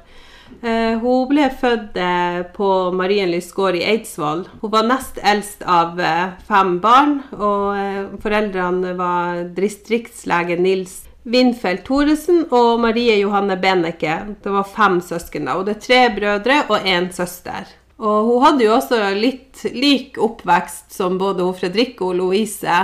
Eh, 0.64 0.98
hun 1.02 1.26
ble 1.28 1.50
født 1.60 1.98
eh, 2.00 2.40
på 2.56 2.68
Marienlyst 2.96 3.52
gård 3.58 3.76
i 3.76 3.84
Eidsvoll. 3.84 4.46
Hun 4.62 4.72
var 4.72 4.88
nest 4.88 5.20
eldst 5.20 5.66
av 5.68 6.00
eh, 6.00 6.38
fem 6.48 6.78
barn, 6.84 7.18
og 7.36 8.22
foreldrene 8.24 8.94
var 8.96 9.44
distriktslege 9.58 10.56
Nils 10.64 11.02
Winfeldt 11.28 11.84
Thoresen 11.88 12.46
og 12.52 12.80
Marie 12.84 13.18
Johanne 13.20 13.60
Benneke. 13.60 14.16
Det 14.44 14.56
var 14.56 14.72
fem 14.72 15.02
søsken, 15.04 15.52
da, 15.52 15.60
og 15.60 15.68
det 15.68 15.78
er 15.78 15.84
tre 15.88 16.02
brødre 16.16 16.60
og 16.70 16.88
én 16.88 17.12
søster. 17.16 17.68
Og 18.04 18.32
hun 18.32 18.44
hadde 18.44 18.66
jo 18.66 18.74
også 18.76 19.00
litt 19.16 19.66
lik 19.76 20.18
oppvekst 20.20 20.96
som 20.96 21.20
både 21.20 21.44
hun 21.44 21.56
Fredrikke 21.60 22.08
og 22.08 22.18
Louise. 22.20 22.84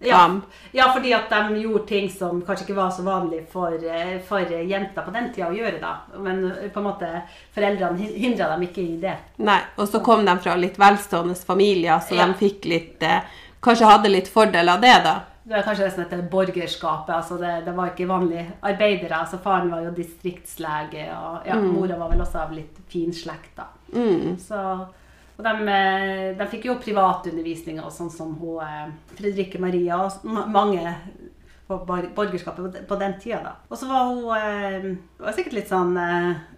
Ja, 0.00 0.20
ja, 0.72 0.84
fordi 0.94 1.10
at 1.12 1.28
de 1.30 1.58
gjorde 1.62 1.86
ting 1.88 2.10
som 2.10 2.42
kanskje 2.46 2.68
ikke 2.68 2.76
var 2.76 2.90
så 2.94 3.02
vanlig 3.02 3.40
for, 3.50 3.72
eh, 3.74 4.20
for 4.28 4.38
jenter 4.46 5.02
på 5.02 5.10
den 5.12 5.32
tida 5.34 5.48
å 5.48 5.56
gjøre, 5.56 5.80
da. 5.80 5.96
Men 6.22 6.44
eh, 6.52 6.68
på 6.70 6.78
en 6.78 6.86
måte 6.86 7.08
foreldrene 7.54 7.98
hindra 8.14 8.52
dem 8.52 8.62
ikke 8.68 8.84
i 8.84 8.96
det. 9.02 9.16
Nei, 9.38 9.58
og 9.76 9.88
så 9.88 9.98
kom 10.04 10.22
de 10.24 10.36
fra 10.38 10.54
litt 10.54 10.78
velstående 10.78 11.34
familier, 11.34 11.98
så 11.98 12.14
Ja. 12.14 12.26
de 12.26 12.34
fikk 12.34 12.64
litt 12.70 13.02
eh, 13.02 13.20
Kanskje 13.60 13.88
hadde 13.90 14.08
litt 14.12 14.28
fordel 14.30 14.68
av 14.70 14.80
det, 14.80 14.94
da. 15.02 15.16
Det 15.42 15.56
er 15.58 15.62
kanskje 15.66 15.84
det 15.84 15.92
som 15.92 16.04
heter 16.04 16.20
borgerskapet. 16.30 17.10
altså 17.14 17.38
det, 17.40 17.64
det 17.64 17.72
var 17.74 17.88
ikke 17.90 18.06
vanlige 18.06 18.46
arbeidere. 18.62 19.16
altså 19.18 19.38
Faren 19.42 19.70
var 19.72 19.80
jo 19.82 19.90
distriktslege, 19.96 21.08
og 21.16 21.46
ja, 21.48 21.56
mora 21.58 21.96
var 21.98 22.10
vel 22.12 22.20
også 22.20 22.38
av 22.44 22.52
litt 22.54 22.76
fin 22.88 23.10
slekt. 23.12 23.56
da. 23.56 23.64
Mm. 23.92 24.36
Så, 24.38 24.86
og 25.38 25.44
de, 25.46 25.68
eh, 25.70 26.36
de 26.38 26.46
fikk 26.50 26.64
jo 26.66 26.80
privatundervisning 26.82 27.78
og 27.78 27.92
sånn 27.94 28.10
som 28.10 28.34
hun, 28.40 28.58
eh, 28.64 28.88
Fredrikke 29.14 29.60
Maria 29.62 30.00
og 30.02 30.24
mange 30.50 30.82
på 31.68 31.78
borgerskapet 31.86 32.88
på 32.88 32.98
den 32.98 33.14
tida. 33.20 33.42
da. 33.44 33.52
Og 33.70 33.78
så 33.78 33.86
var 33.86 34.08
hun 34.08 34.24
eh, 34.36 34.96
var 35.18 35.36
sikkert 35.36 35.52
litt 35.52 35.68
sånn 35.68 35.94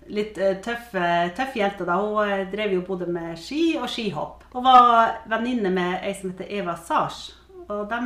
litt 0.09 0.35
tøff, 0.35 0.95
tøff 1.37 1.55
jente. 1.55 1.85
da. 1.85 1.99
Hun 2.01 2.49
drev 2.51 2.73
jo 2.73 2.81
både 2.81 3.07
med 3.07 3.37
ski 3.39 3.77
og 3.77 3.89
skihopp. 3.89 4.49
Og 4.55 4.65
var 4.65 5.21
venninne 5.29 5.71
med 5.71 6.01
ei 6.03 6.15
som 6.15 6.31
heter 6.31 6.49
Eva 6.49 6.77
Sars. 6.77 7.37
Og 7.69 7.87
de 7.87 8.01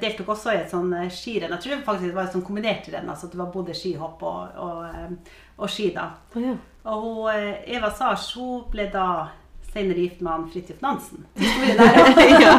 deltok 0.00 0.34
også 0.34 0.52
i 0.52 0.58
et 0.64 0.70
sånn 0.70 0.90
skirenn. 1.08 1.54
Jeg 1.54 1.62
tror 1.84 2.00
det 2.02 2.14
var 2.14 2.24
et 2.24 2.32
sånn 2.32 2.44
kombinert 2.44 2.88
renn. 2.92 3.08
Altså 3.08 3.30
det 3.30 3.38
var 3.38 3.52
både 3.52 3.72
skihopp 3.72 4.22
og, 4.22 4.58
og, 4.58 5.16
og 5.56 5.70
ski. 5.70 5.92
da. 5.94 6.10
Oh, 6.34 6.42
ja. 6.42 6.56
Og 6.84 7.02
hun, 7.04 7.56
Eva 7.64 7.90
Sars 7.94 8.34
hun 8.34 8.66
ble 8.72 8.90
da 8.92 9.06
senere 9.76 10.00
gift 10.06 10.20
med 10.24 10.32
han 10.32 10.46
Fridtjof 10.50 10.80
Nansen. 10.84 11.26
Ja. 12.40 12.56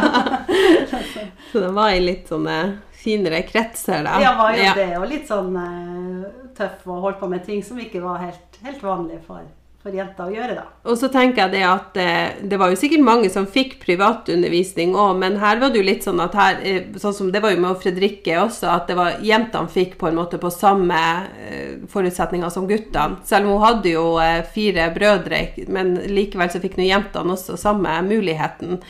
Så 1.52 1.60
det 1.60 1.72
var 1.74 1.90
i 1.96 2.00
litt 2.04 2.28
sånne 2.30 2.58
finere 2.98 3.42
kretser, 3.48 4.04
da. 4.06 4.18
Ja, 4.22 4.34
var 4.38 4.54
jo 4.56 4.64
Ja. 4.64 4.74
det. 4.78 4.90
Og 5.00 5.08
litt 5.10 5.28
sånn 5.30 5.56
eh, 5.58 6.26
tøff 6.58 6.86
og 6.88 7.02
holdt 7.06 7.20
på 7.22 7.30
med 7.32 7.46
ting 7.46 7.64
som 7.66 7.80
ikke 7.82 8.02
var 8.04 8.22
helt, 8.24 8.60
helt 8.66 8.84
vanlig 8.84 9.20
for, 9.28 9.44
for 9.88 9.96
jenter 9.96 10.28
å 10.28 10.34
gjøre, 10.34 10.56
da. 10.58 10.66
Og 10.88 10.98
så 11.00 11.10
tenker 11.12 11.46
jeg 11.46 11.54
det 11.56 11.64
at 11.68 11.98
eh, 12.02 12.40
det 12.52 12.60
var 12.60 12.72
jo 12.72 12.80
sikkert 12.80 13.06
mange 13.08 13.32
som 13.32 13.48
fikk 13.48 13.78
privatundervisning 13.84 14.96
òg, 15.00 15.16
men 15.22 15.40
her 15.42 15.62
var 15.62 15.72
det 15.72 15.82
jo 15.82 15.88
litt 15.88 16.08
sånn 16.08 16.22
at 16.24 16.38
her, 16.38 16.62
eh, 16.68 16.90
sånn 17.00 17.16
som 17.16 17.32
det 17.32 17.42
var 17.44 17.56
jo 17.56 17.64
med 17.64 17.80
Fredrikke 17.82 18.40
også, 18.44 18.70
at 18.74 18.92
det 18.92 18.98
var 19.00 19.20
jentene 19.24 19.72
fikk 19.72 19.98
på 20.02 20.10
en 20.10 20.20
måte 20.20 20.40
på 20.42 20.52
samme 20.54 21.02
eh, 21.48 21.76
forutsetninger 21.92 22.52
som 22.54 22.68
guttene. 22.70 23.22
Selv 23.28 23.48
om 23.48 23.56
hun 23.58 23.66
hadde 23.68 23.94
jo 23.94 24.08
fire 24.54 24.90
brødre, 24.96 25.44
men 25.72 25.96
likevel 26.12 26.52
så 26.52 26.62
fikk 26.64 26.80
nå 26.80 26.88
jentene 26.88 27.38
også 27.38 27.58
samme 27.60 28.00
muligheten. 28.08 28.82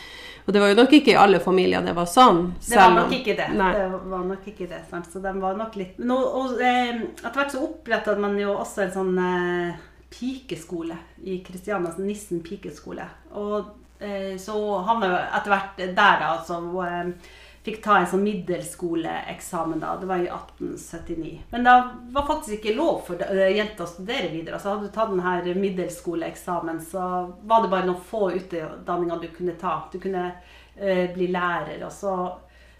Og 0.47 0.53
det 0.55 0.61
var 0.63 0.69
jo 0.71 0.77
nok 0.77 0.93
ikke 0.95 1.11
i 1.11 1.19
alle 1.19 1.41
familier 1.43 1.83
det 1.83 1.91
var 1.97 2.07
sånn. 2.07 2.37
Det 2.63 2.77
var 2.79 2.93
nok 2.95 3.11
ikke 3.17 3.35
det. 3.35 3.49
Nei. 3.59 3.73
det 3.75 3.87
var 4.13 4.21
nok 4.29 4.45
ikke 4.47 4.69
det, 4.71 4.79
sant? 4.87 5.09
Så 5.11 5.19
de 5.19 5.33
var 5.43 5.59
nok 5.59 5.75
litt 5.75 5.99
Men 5.99 6.13
og, 6.15 6.37
og, 6.39 6.61
etter 6.63 7.35
hvert 7.35 7.51
så 7.51 7.65
opprettet 7.67 8.21
man 8.23 8.37
jo 8.39 8.53
også 8.55 8.85
en 8.85 8.93
sånn 8.95 9.19
pikeskole 10.09 10.97
i 11.23 11.41
Kristiania, 11.43 11.89
altså 11.89 12.05
Nissen 12.05 12.43
pikeskole. 12.45 13.07
Og 13.35 13.73
eh, 13.99 14.37
så 14.39 14.55
havna 14.87 15.11
jo 15.11 15.19
etter 15.25 15.53
hvert 15.53 15.83
der, 15.83 16.23
da, 16.23 16.31
hvor 16.47 16.87
jeg 16.87 17.13
fikk 17.67 17.81
ta 17.83 17.97
en 17.99 18.07
sånn 18.07 18.23
middelskoleeksamen 18.23 19.81
da. 19.83 19.95
Det 19.99 20.07
var 20.07 20.23
i 20.23 20.29
1879. 20.31 21.33
Men 21.51 21.67
det 21.67 21.75
var 22.15 22.27
faktisk 22.29 22.57
ikke 22.57 22.77
lov 22.77 23.01
for 23.09 23.23
eh, 23.25 23.55
jenter 23.57 23.83
å 23.83 23.91
studere 23.91 24.31
videre. 24.31 24.55
Altså 24.55 24.73
hadde 24.73 24.87
du 24.87 24.95
tatt 24.95 25.11
den 25.11 25.25
her 25.25 25.49
middelskoleeksamen, 25.59 26.79
så 26.83 27.07
var 27.43 27.63
det 27.63 27.71
bare 27.73 27.89
noen 27.89 28.05
få 28.11 28.29
utdanninger 28.37 29.23
du 29.23 29.27
kunne 29.35 29.57
ta. 29.59 29.81
Du 29.91 29.99
kunne 29.99 30.29
eh, 30.75 31.07
bli 31.13 31.27
lærer, 31.33 31.81
og 31.83 31.91
så 31.91 32.13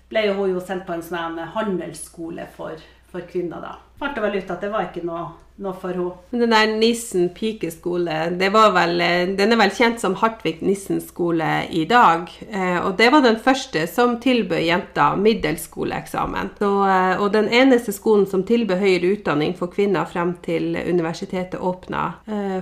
ble 0.08 0.30
hun 0.32 0.54
jo 0.54 0.64
sendt 0.64 0.88
på 0.88 0.96
en 0.96 1.04
sånn 1.04 1.42
her 1.42 1.52
handelsskole 1.58 2.48
for, 2.56 2.80
for 3.12 3.28
kvinner 3.28 3.64
da. 3.64 3.76
Fant 4.00 4.24
vel 4.24 4.40
ut 4.40 4.56
at 4.56 4.64
det 4.64 4.72
var 4.72 4.88
ikke 4.88 5.04
noe, 5.08 5.26
noe 5.58 5.74
for 5.78 5.94
henne. 5.94 6.14
Den 6.32 6.54
der 6.54 6.74
Nissen 6.78 7.30
pikeskole, 7.36 8.18
vel, 8.38 9.02
eh, 9.02 9.36
den 9.38 9.54
er 9.54 9.60
vel 9.60 9.74
kjent 9.74 10.02
som 10.02 10.16
Hartvig 10.16 10.62
Nissen 10.62 11.02
skole 11.02 11.66
i 11.72 11.86
dag. 11.86 12.30
Eh, 12.52 12.80
og 12.86 12.98
det 12.98 13.12
var 13.12 13.22
den 13.26 13.40
første 13.42 13.88
som 13.88 14.20
tilbød 14.20 14.62
jenter 14.66 15.18
middelskoleeksamen. 15.18 16.52
Så, 16.60 16.72
eh, 16.88 17.22
og 17.22 17.34
den 17.34 17.50
eneste 17.50 17.92
skolen 17.92 18.28
som 18.28 18.44
tilbød 18.44 18.78
høyere 18.78 19.18
utdanning 19.18 19.58
for 19.58 19.68
kvinner 19.68 20.06
frem 20.06 20.36
til 20.44 20.78
universitetet 20.88 21.60
åpna, 21.60 22.14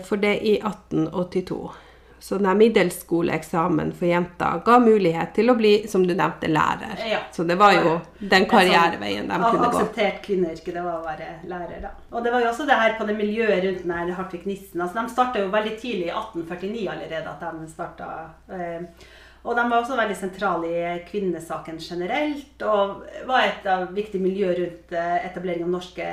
for 0.06 0.16
det 0.16 0.40
i 0.44 0.60
1882. 0.60 1.85
Så 2.26 2.38
den 2.42 2.58
middelskoleeksamen 2.58 3.92
for 3.94 4.10
jenter 4.10 4.62
ga 4.66 4.80
mulighet 4.82 5.36
til 5.38 5.52
å 5.52 5.54
bli, 5.60 5.74
som 5.86 6.02
du 6.10 6.16
nevnte, 6.18 6.48
lærer. 6.50 6.96
Ja. 7.06 7.20
Så 7.36 7.44
det 7.46 7.54
var 7.60 7.76
jo 7.78 7.92
den 8.18 8.48
karriereveien 8.50 9.28
de 9.30 9.38
kunne 9.44 9.60
gå. 9.60 9.68
akseptert 9.68 10.24
kvinneyrke, 10.26 10.74
det 10.74 10.82
var 10.82 11.04
å 11.04 11.04
være 11.06 11.28
lærer, 11.52 11.84
da. 11.84 11.92
Og 12.10 12.26
det 12.26 12.34
var 12.34 12.42
jo 12.42 12.48
også 12.50 12.66
det 12.66 12.78
her 12.80 12.96
på 12.98 13.06
det 13.06 13.16
miljøet 13.20 13.62
rundt 13.68 13.84
den 13.84 13.94
her 13.94 14.10
Hartvig 14.18 14.48
Nissen. 14.50 14.82
Altså, 14.82 14.98
de 14.98 15.14
starta 15.14 15.44
jo 15.44 15.52
veldig 15.54 15.76
tidlig, 15.84 16.08
i 16.08 16.16
1849 16.16 16.88
allerede, 16.96 17.36
at 17.36 17.46
de 17.60 17.70
starta. 17.76 18.10
Eh, 18.58 19.06
og 19.46 19.54
de 19.60 19.68
var 19.70 19.78
også 19.78 20.00
veldig 20.02 20.18
sentrale 20.18 20.74
i 20.74 20.98
kvinnesaken 21.06 21.78
generelt, 21.78 22.66
og 22.66 23.06
var 23.30 23.52
et 23.52 23.70
av 23.70 23.86
viktige 23.94 24.26
miljø 24.26 24.50
rundt 24.64 24.98
eh, 24.98 25.20
etablering 25.30 25.68
av 25.70 25.76
norske, 25.78 26.10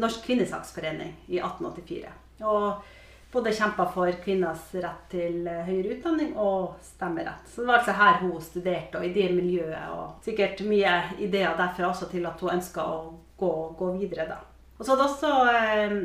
Norsk 0.00 0.24
kvinnesaksforening 0.24 1.12
i 1.28 1.44
1884. 1.44 2.16
Og 2.48 2.91
både 3.32 3.52
kjempa 3.52 3.86
for 3.94 4.12
kvinners 4.24 4.74
rett 4.74 5.04
til 5.12 5.46
eh, 5.48 5.64
høyere 5.64 5.96
utdanning 5.96 6.34
og 6.36 6.74
stemmerett. 6.84 7.46
Så 7.48 7.62
det 7.62 7.70
var 7.70 7.80
altså 7.80 7.94
her 7.96 8.18
hun 8.20 8.40
studerte, 8.44 9.00
og 9.00 9.06
i 9.06 9.12
det 9.14 9.28
miljøet. 9.32 9.92
Og 9.96 10.24
sikkert 10.24 10.60
mye 10.68 10.96
ideer 11.24 11.56
derfra 11.56 11.88
også 11.88 12.10
til 12.12 12.28
at 12.28 12.42
hun 12.44 12.58
ønska 12.58 12.84
å 12.84 12.98
gå, 13.40 13.52
gå 13.78 13.92
videre, 13.96 14.28
da. 14.28 14.40
Og 14.76 14.84
så 14.84 14.92
hadde 14.92 15.08
også 15.08 15.32
eh, 15.48 15.96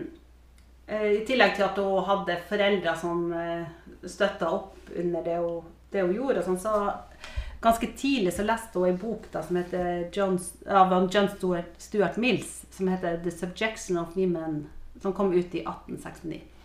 eh, 0.88 1.10
I 1.17 1.25
tillegg 1.27 1.57
til 1.57 1.67
at 1.67 1.81
hun 1.81 2.07
hadde 2.07 2.39
foreldre 2.48 2.96
som 3.00 3.27
eh, 3.36 3.67
støtta 4.07 4.51
opp 4.53 4.91
under 4.96 5.25
det 5.25 5.38
hun, 5.43 5.69
det 5.91 6.07
hun 6.07 6.15
gjorde, 6.15 6.48
sånn, 6.48 6.60
så 6.62 6.75
ganske 7.60 7.89
tidlig 7.98 8.36
så 8.38 8.46
leste 8.46 8.79
hun 8.79 8.91
en 8.93 9.00
bok 9.01 9.27
da, 9.34 9.41
som 9.43 9.60
heter 9.60 10.07
John, 10.13 10.38
av 10.69 10.93
John 11.12 11.27
Stuart, 11.36 11.75
Stuart 11.81 12.19
Mills, 12.22 12.62
som 12.72 12.88
heter 12.88 13.19
'The 13.19 13.31
Subjection 13.31 13.98
of 13.98 14.15
Women', 14.15 14.67
som 15.01 15.13
kom 15.13 15.34
ut 15.34 15.55
i 15.55 15.65
1869. 15.65 16.57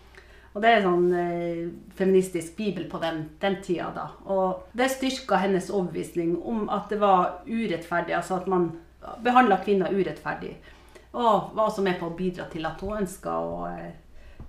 Og 0.52 0.61
det 0.61 0.68
er 0.68 0.78
en 0.78 0.85
sånn 0.85 1.12
eh, 1.16 1.61
feministisk 1.97 2.56
bibel 2.59 2.85
på 2.90 3.00
den, 3.00 3.25
den 3.40 3.56
tida 3.64 3.88
da. 3.94 4.06
Og 4.28 4.68
det 4.76 4.90
styrka 4.92 5.40
hennes 5.40 5.71
overbevisning 5.73 6.37
om 6.44 6.66
at 6.73 6.92
det 6.92 7.00
var 7.00 7.40
urettferdig, 7.49 8.16
altså 8.18 8.37
at 8.42 8.50
man 8.52 8.68
behandla 9.25 9.62
kvinner 9.64 9.92
urettferdig. 9.92 10.52
Og 11.12 11.52
var 11.56 11.66
også 11.66 11.85
med 11.85 11.99
på 12.00 12.09
å 12.09 12.16
bidra 12.16 12.47
til 12.52 12.66
at 12.68 12.80
hun 12.85 13.02
ønska 13.02 13.37
å 13.40 13.66
eh, 13.71 13.92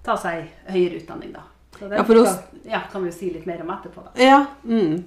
ta 0.04 0.16
seg 0.20 0.48
høyere 0.72 1.00
utdanning, 1.02 1.34
da. 1.36 1.48
Så 1.80 1.88
det 1.90 1.98
Ja, 1.98 2.04
kan, 2.04 2.60
ja, 2.64 2.82
kan 2.92 3.04
vi 3.04 3.10
jo 3.10 3.16
si 3.16 3.32
litt 3.34 3.48
mer 3.50 3.64
om 3.64 3.72
etterpå, 3.74 4.04
da. 4.06 4.12
Ja, 4.22 4.46
mm. 4.64 5.04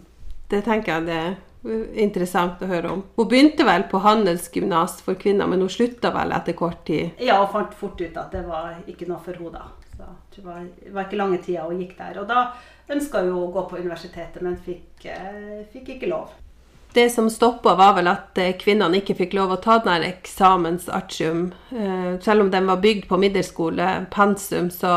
det 0.51 0.65
tenker 0.67 0.97
jeg 0.97 1.07
det 1.07 1.21
er 1.21 1.37
interessant 2.03 2.63
å 2.63 2.69
høre 2.71 2.91
om. 2.93 3.03
Hun 3.17 3.29
begynte 3.31 3.65
vel 3.67 3.87
på 3.91 4.01
handelsgymnas 4.05 5.01
for 5.07 5.19
kvinner, 5.21 5.49
men 5.51 5.65
hun 5.65 5.73
slutta 5.73 6.13
vel 6.15 6.35
etter 6.37 6.57
kort 6.59 6.85
tid. 6.89 7.17
Ja, 7.23 7.41
og 7.43 7.53
fant 7.55 7.75
fort 7.75 8.01
ut 8.01 8.17
at 8.17 8.33
det 8.35 8.45
var 8.47 8.77
ikke 8.87 9.09
noe 9.11 9.21
for 9.23 9.39
henne 9.39 9.55
da. 9.55 9.67
Så 9.97 10.41
det 10.41 10.47
var, 10.47 10.65
var 10.93 11.07
ikke 11.07 11.21
lange 11.21 11.39
tida 11.45 11.67
hun 11.69 11.81
gikk 11.81 11.97
der. 11.99 12.19
Og 12.21 12.29
da 12.29 12.51
ønska 12.93 13.23
hun 13.25 13.37
å 13.37 13.47
gå 13.55 13.65
på 13.71 13.79
universitetet, 13.81 14.43
men 14.45 14.59
fikk, 14.61 15.07
eh, 15.11 15.65
fikk 15.73 15.97
ikke 15.97 16.11
lov. 16.11 16.35
Det 16.97 17.11
som 17.13 17.27
stoppa, 17.31 17.75
var 17.77 17.97
vel 17.99 18.09
at 18.09 18.39
eh, 18.41 18.55
kvinnene 18.57 19.03
ikke 19.03 19.19
fikk 19.19 19.35
lov 19.37 19.53
å 19.53 19.59
ta 19.61 19.79
den 19.85 20.07
eksamensartium. 20.07 21.51
Eh, 21.73 22.15
Selv 22.25 22.47
om 22.47 22.53
den 22.53 22.71
var 22.71 22.81
bygd 22.81 23.09
på 23.09 23.19
middelskole, 23.21 24.07
pensum, 24.15 24.71
så 24.73 24.95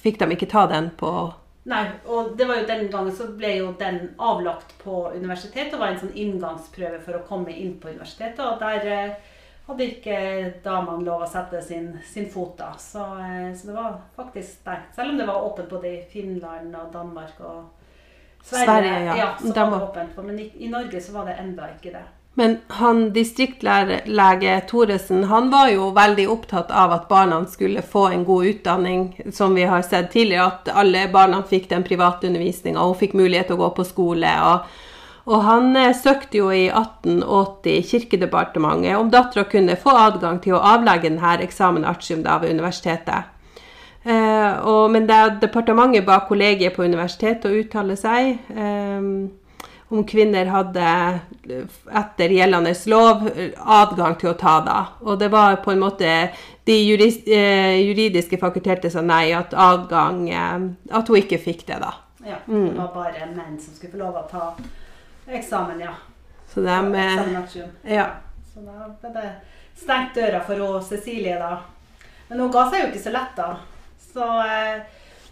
fikk 0.00 0.20
de 0.20 0.34
ikke 0.34 0.50
ta 0.50 0.66
den 0.70 0.90
på 1.00 1.14
Nei, 1.64 1.86
og 2.04 2.34
det 2.36 2.44
var 2.44 2.58
jo 2.58 2.66
den 2.68 2.90
gangen 2.92 3.14
så 3.16 3.30
ble 3.38 3.54
jo 3.56 3.70
den 3.80 4.10
avlagt 4.20 4.74
på 4.82 5.06
universitetet 5.14 5.72
og 5.72 5.80
var 5.80 5.94
en 5.94 6.02
sånn 6.02 6.18
inngangsprøve 6.20 6.98
for 7.06 7.16
å 7.16 7.22
komme 7.24 7.54
inn 7.56 7.78
på 7.80 7.88
universitetet. 7.88 8.42
Og 8.44 8.60
der 8.60 9.14
hadde 9.66 9.86
ikke 9.86 10.16
damene 10.64 11.04
lov 11.06 11.24
å 11.24 11.30
sette 11.30 11.62
sin, 11.64 11.92
sin 12.04 12.26
fot 12.30 12.56
da. 12.58 12.72
Så, 12.78 13.04
eh, 13.20 13.54
så 13.56 13.70
det 13.70 13.76
var 13.76 13.94
faktisk 14.16 14.60
sterkt. 14.60 14.92
Selv 14.96 15.14
om 15.14 15.18
det 15.18 15.28
var 15.30 15.46
åpent 15.46 15.70
både 15.70 15.94
i 15.94 16.02
Finland 16.10 16.74
og 16.76 16.92
Danmark 16.92 17.40
og 17.40 17.62
Sverige. 18.44 18.66
Sverige, 18.66 19.16
ja. 19.16 19.30
så 19.40 19.54
var 19.54 19.78
det 19.78 19.86
åpent. 19.86 20.20
Men 20.26 20.38
i, 20.38 20.50
i 20.58 20.68
Norge 20.68 21.00
så 21.00 21.16
var 21.16 21.30
det 21.30 21.38
enda 21.40 21.70
ikke 21.72 21.94
det. 21.96 22.04
Men 22.36 22.56
han 22.66 23.12
distriktlege 23.14 24.54
Thoresen 24.66 25.24
han 25.30 25.52
var 25.52 25.68
jo 25.70 25.92
veldig 25.94 26.24
opptatt 26.32 26.72
av 26.74 26.92
at 26.92 27.04
barna 27.08 27.44
skulle 27.46 27.82
få 27.82 28.08
en 28.10 28.24
god 28.26 28.48
utdanning, 28.50 29.04
som 29.32 29.54
vi 29.54 29.62
har 29.70 29.82
sett 29.86 30.10
tidligere, 30.12 30.48
at 30.50 30.72
alle 30.74 31.06
barna 31.12 31.44
fikk 31.46 31.68
den 31.70 31.86
private 31.86 32.26
undervisninga 32.26 32.82
og 32.82 32.98
fikk 32.98 33.14
mulighet 33.14 33.52
til 33.52 33.56
å 33.60 33.62
gå 33.62 33.70
på 33.78 33.86
skole. 33.86 34.34
og 34.50 34.66
og 35.24 35.44
han 35.46 35.76
eh, 35.80 35.94
søkte 35.96 36.40
jo 36.42 36.50
i 36.52 36.66
1880 36.68 37.86
Kirkedepartementet 37.90 38.98
om 38.98 39.12
dattera 39.12 39.46
kunne 39.48 39.78
få 39.80 39.94
adgang 39.96 40.40
til 40.44 40.56
å 40.56 40.64
avlegge 40.74 41.08
denne 41.08 41.38
eksamen 41.44 41.86
artium 41.88 42.24
da 42.26 42.36
ved 42.42 42.52
universitetet. 42.56 43.30
Eh, 44.04 44.52
og, 44.68 44.90
men 44.92 45.08
da 45.08 45.30
departementet 45.40 46.04
ba 46.04 46.20
kollegiet 46.28 46.76
på 46.76 46.84
universitetet 46.84 47.48
å 47.48 47.56
uttale 47.62 47.96
seg 47.96 48.34
eh, 48.52 49.08
om 49.94 50.04
kvinner 50.08 50.50
hadde 50.52 50.84
eh, 50.84 51.64
etter 52.00 52.36
gjeldende 52.36 52.74
lov 52.92 53.24
adgang 53.64 54.18
til 54.20 54.34
å 54.34 54.36
ta 54.36 54.58
da. 54.66 54.78
Og 55.08 55.16
det 55.20 55.30
var 55.32 55.60
på 55.64 55.72
en 55.72 55.82
måte 55.86 56.12
de 56.68 56.78
juris, 56.84 57.20
eh, 57.26 57.80
juridiske 57.80 58.38
fakulteter 58.40 58.92
sa 58.92 59.00
nei, 59.04 59.32
at 59.36 59.52
adgang 59.56 60.24
eh, 60.28 60.70
At 60.92 61.08
hun 61.08 61.20
ikke 61.20 61.40
fikk 61.40 61.66
det, 61.68 61.80
da. 61.80 61.94
Ja, 62.24 62.40
Mm. 62.48 62.70
Det 62.70 62.78
var 62.78 62.92
bare 62.94 63.26
menn 63.36 63.58
som 63.60 63.74
skulle 63.74 63.92
få 63.92 63.98
lov 63.98 64.16
å 64.16 64.28
ta 64.30 64.44
eksamen, 65.28 65.80
ja. 65.80 65.94
Så 66.54 66.60
de 66.60 66.68
eh, 66.94 67.14
Eksaminasjon. 67.14 67.70
Ja. 67.82 68.06
Så 68.54 68.60
da 68.66 68.88
ble 69.00 69.10
det 69.14 69.30
stengt 69.76 70.14
døra 70.14 70.40
for 70.46 70.56
hun, 70.60 70.82
Cecilie, 70.86 71.38
da. 71.40 71.56
Men 72.28 72.40
hun 72.40 72.52
ga 72.54 72.66
seg 72.70 72.80
jo 72.84 72.90
ikke 72.92 73.02
så 73.06 73.12
lett, 73.14 73.34
da. 73.36 73.48
Så 74.12 74.28
eh, 74.46 74.82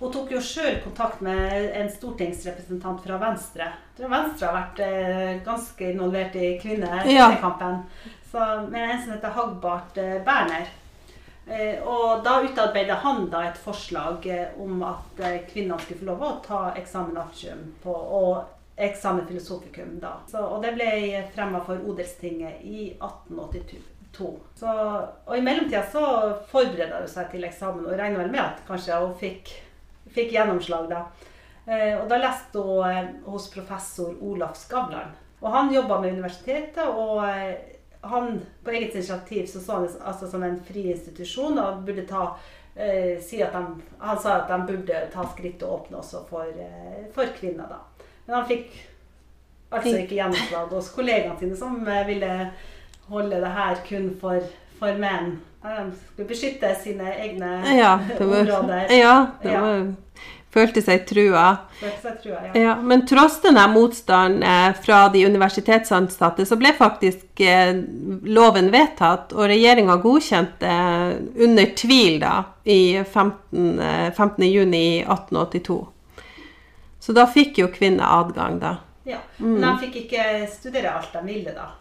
hun 0.01 0.11
tok 0.13 0.33
jo 0.35 0.41
sjøl 0.43 0.81
kontakt 0.83 1.21
med 1.23 1.71
en 1.79 1.91
stortingsrepresentant 1.93 3.05
fra 3.05 3.19
Venstre. 3.23 3.69
Jeg 3.93 4.01
tror 4.01 4.11
Venstre 4.17 4.49
har 4.49 4.57
vært 4.59 4.81
eh, 4.87 5.35
ganske 5.47 5.91
involvert 5.93 6.35
i 6.37 6.55
kvinne- 6.63 7.05
Ja. 7.07 7.29
Så, 8.33 8.41
med 8.73 8.91
en 8.91 9.03
som 9.03 9.13
heter 9.13 9.29
Hagbart 9.37 9.99
eh, 10.01 10.19
Berner. 10.25 10.67
Eh, 11.47 11.83
og 11.85 12.23
da 12.25 12.39
utarbeidet 12.43 12.97
han 13.03 13.27
da 13.31 13.43
et 13.49 13.59
forslag 13.59 14.27
eh, 14.31 14.49
om 14.63 14.83
at 14.87 15.21
eh, 15.21 15.41
kvinnene 15.53 15.79
skulle 15.83 16.01
få 16.01 16.07
lov 16.11 16.23
å 16.23 16.33
ta 16.47 16.61
eksamen 16.79 17.17
artium 17.19 17.63
på, 17.83 17.93
og 17.93 18.45
eksamen 18.77 19.27
filosofikum 19.27 19.99
da. 20.01 20.17
Så, 20.29 20.41
og 20.41 20.63
det 20.65 20.75
ble 20.77 21.25
fremma 21.35 21.61
for 21.65 21.81
Odelstinget 21.89 22.63
i 22.65 22.93
1882. 22.99 24.31
Så, 24.55 24.71
og 25.25 25.37
i 25.37 25.43
mellomtida 25.45 25.83
så 25.93 26.05
forberedte 26.51 27.01
hun 27.01 27.11
seg 27.11 27.31
til 27.33 27.45
eksamen 27.49 27.87
og 27.87 27.99
regna 27.99 28.21
vel 28.21 28.33
med 28.33 28.43
at 28.45 28.65
kanskje 28.69 29.01
hun 29.01 29.15
fikk, 29.19 29.53
fikk 30.13 30.35
gjennomslag 30.37 30.89
da. 30.91 31.05
Eh, 31.67 31.95
og 31.97 32.09
da 32.11 32.21
leste 32.21 32.63
hun 32.63 32.89
eh, 32.89 33.13
hos 33.29 33.51
professor 33.53 34.17
Olaf 34.21 34.57
Skavlan. 34.61 35.15
Og 35.43 35.51
han 35.51 35.73
jobba 35.75 36.01
med 36.01 36.19
universitetet, 36.19 36.85
og 36.87 37.25
eh, 37.27 37.55
han 38.03 38.41
på 38.65 38.71
eget 38.75 38.95
initiativ 38.95 39.47
så 39.47 39.61
så 39.61 39.79
han 39.79 39.89
altså 40.01 40.29
som 40.29 40.43
en 40.43 40.59
fri 40.65 40.91
institusjon 40.91 41.59
og 41.59 41.85
burde 41.87 42.05
ta 42.07 42.25
eh, 42.75 43.21
si 43.23 43.43
at 43.43 43.55
de, 43.55 43.83
han 43.99 44.19
sa 44.19 44.41
at 44.41 44.51
de 44.51 44.59
burde 44.73 45.07
ta 45.13 45.27
skritt 45.31 45.63
og 45.63 45.81
åpne 45.81 46.03
også 46.03 46.25
for, 46.29 46.63
for 47.15 47.35
kvinner. 47.39 47.71
da. 47.71 47.81
Men 48.27 48.37
han 48.39 48.49
fikk 48.49 48.73
altså 49.73 49.97
ikke 50.03 50.19
gjennomslag 50.21 50.69
hos 50.77 50.91
kollegaene 50.95 51.39
sine, 51.41 51.57
som 51.59 51.81
eh, 51.89 52.05
ville 52.09 52.35
holde 53.13 53.41
det 53.43 53.55
her 53.57 53.81
kun 53.89 54.13
for, 54.21 54.45
for 54.79 55.01
menn. 55.01 55.35
De 55.63 55.89
skulle 55.95 56.29
beskytte 56.29 56.73
sine 56.83 57.13
egne 57.23 57.51
Ja, 57.79 57.97
det 58.09 58.25
var, 58.27 58.41
områder. 58.61 58.89
ja, 59.05 59.17
det 59.43 59.53
Ja. 59.53 59.61
følte 60.53 60.83
seg 60.85 61.05
trua. 61.09 61.45
Følte 61.81 62.01
seg 62.03 62.17
trua 62.25 62.41
ja. 62.49 62.51
Ja, 62.61 62.73
men 62.83 63.05
tross 63.09 63.39
denne 63.45 63.63
motstanden 63.73 64.43
eh, 64.43 64.75
fra 64.85 65.05
de 65.15 65.23
universitetsansatte, 65.27 66.45
så 66.47 66.59
ble 66.61 66.75
faktisk 66.77 67.41
eh, 67.47 67.73
loven 68.29 68.69
vedtatt, 68.75 69.33
og 69.33 69.47
regjeringa 69.53 69.97
godkjente 70.03 70.75
under 71.47 71.73
tvil 71.79 72.19
da, 72.23 72.35
i 72.67 72.81
15, 73.05 73.81
eh, 73.81 74.11
15. 74.13 74.45
juni 74.51 74.85
1882. 75.07 75.81
Så 77.03 77.13
da 77.17 77.27
fikk 77.27 77.59
jo 77.59 77.67
kvinner 77.75 78.07
adgang, 78.21 78.61
da. 78.63 78.77
Ja, 79.05 79.19
Mm. 79.39 79.55
Men 79.59 79.65
de 79.65 79.79
fikk 79.87 79.97
ikke 80.05 80.47
studere 80.47 80.93
alt 80.95 81.13
de 81.13 81.23
ville, 81.27 81.51
da. 81.57 81.73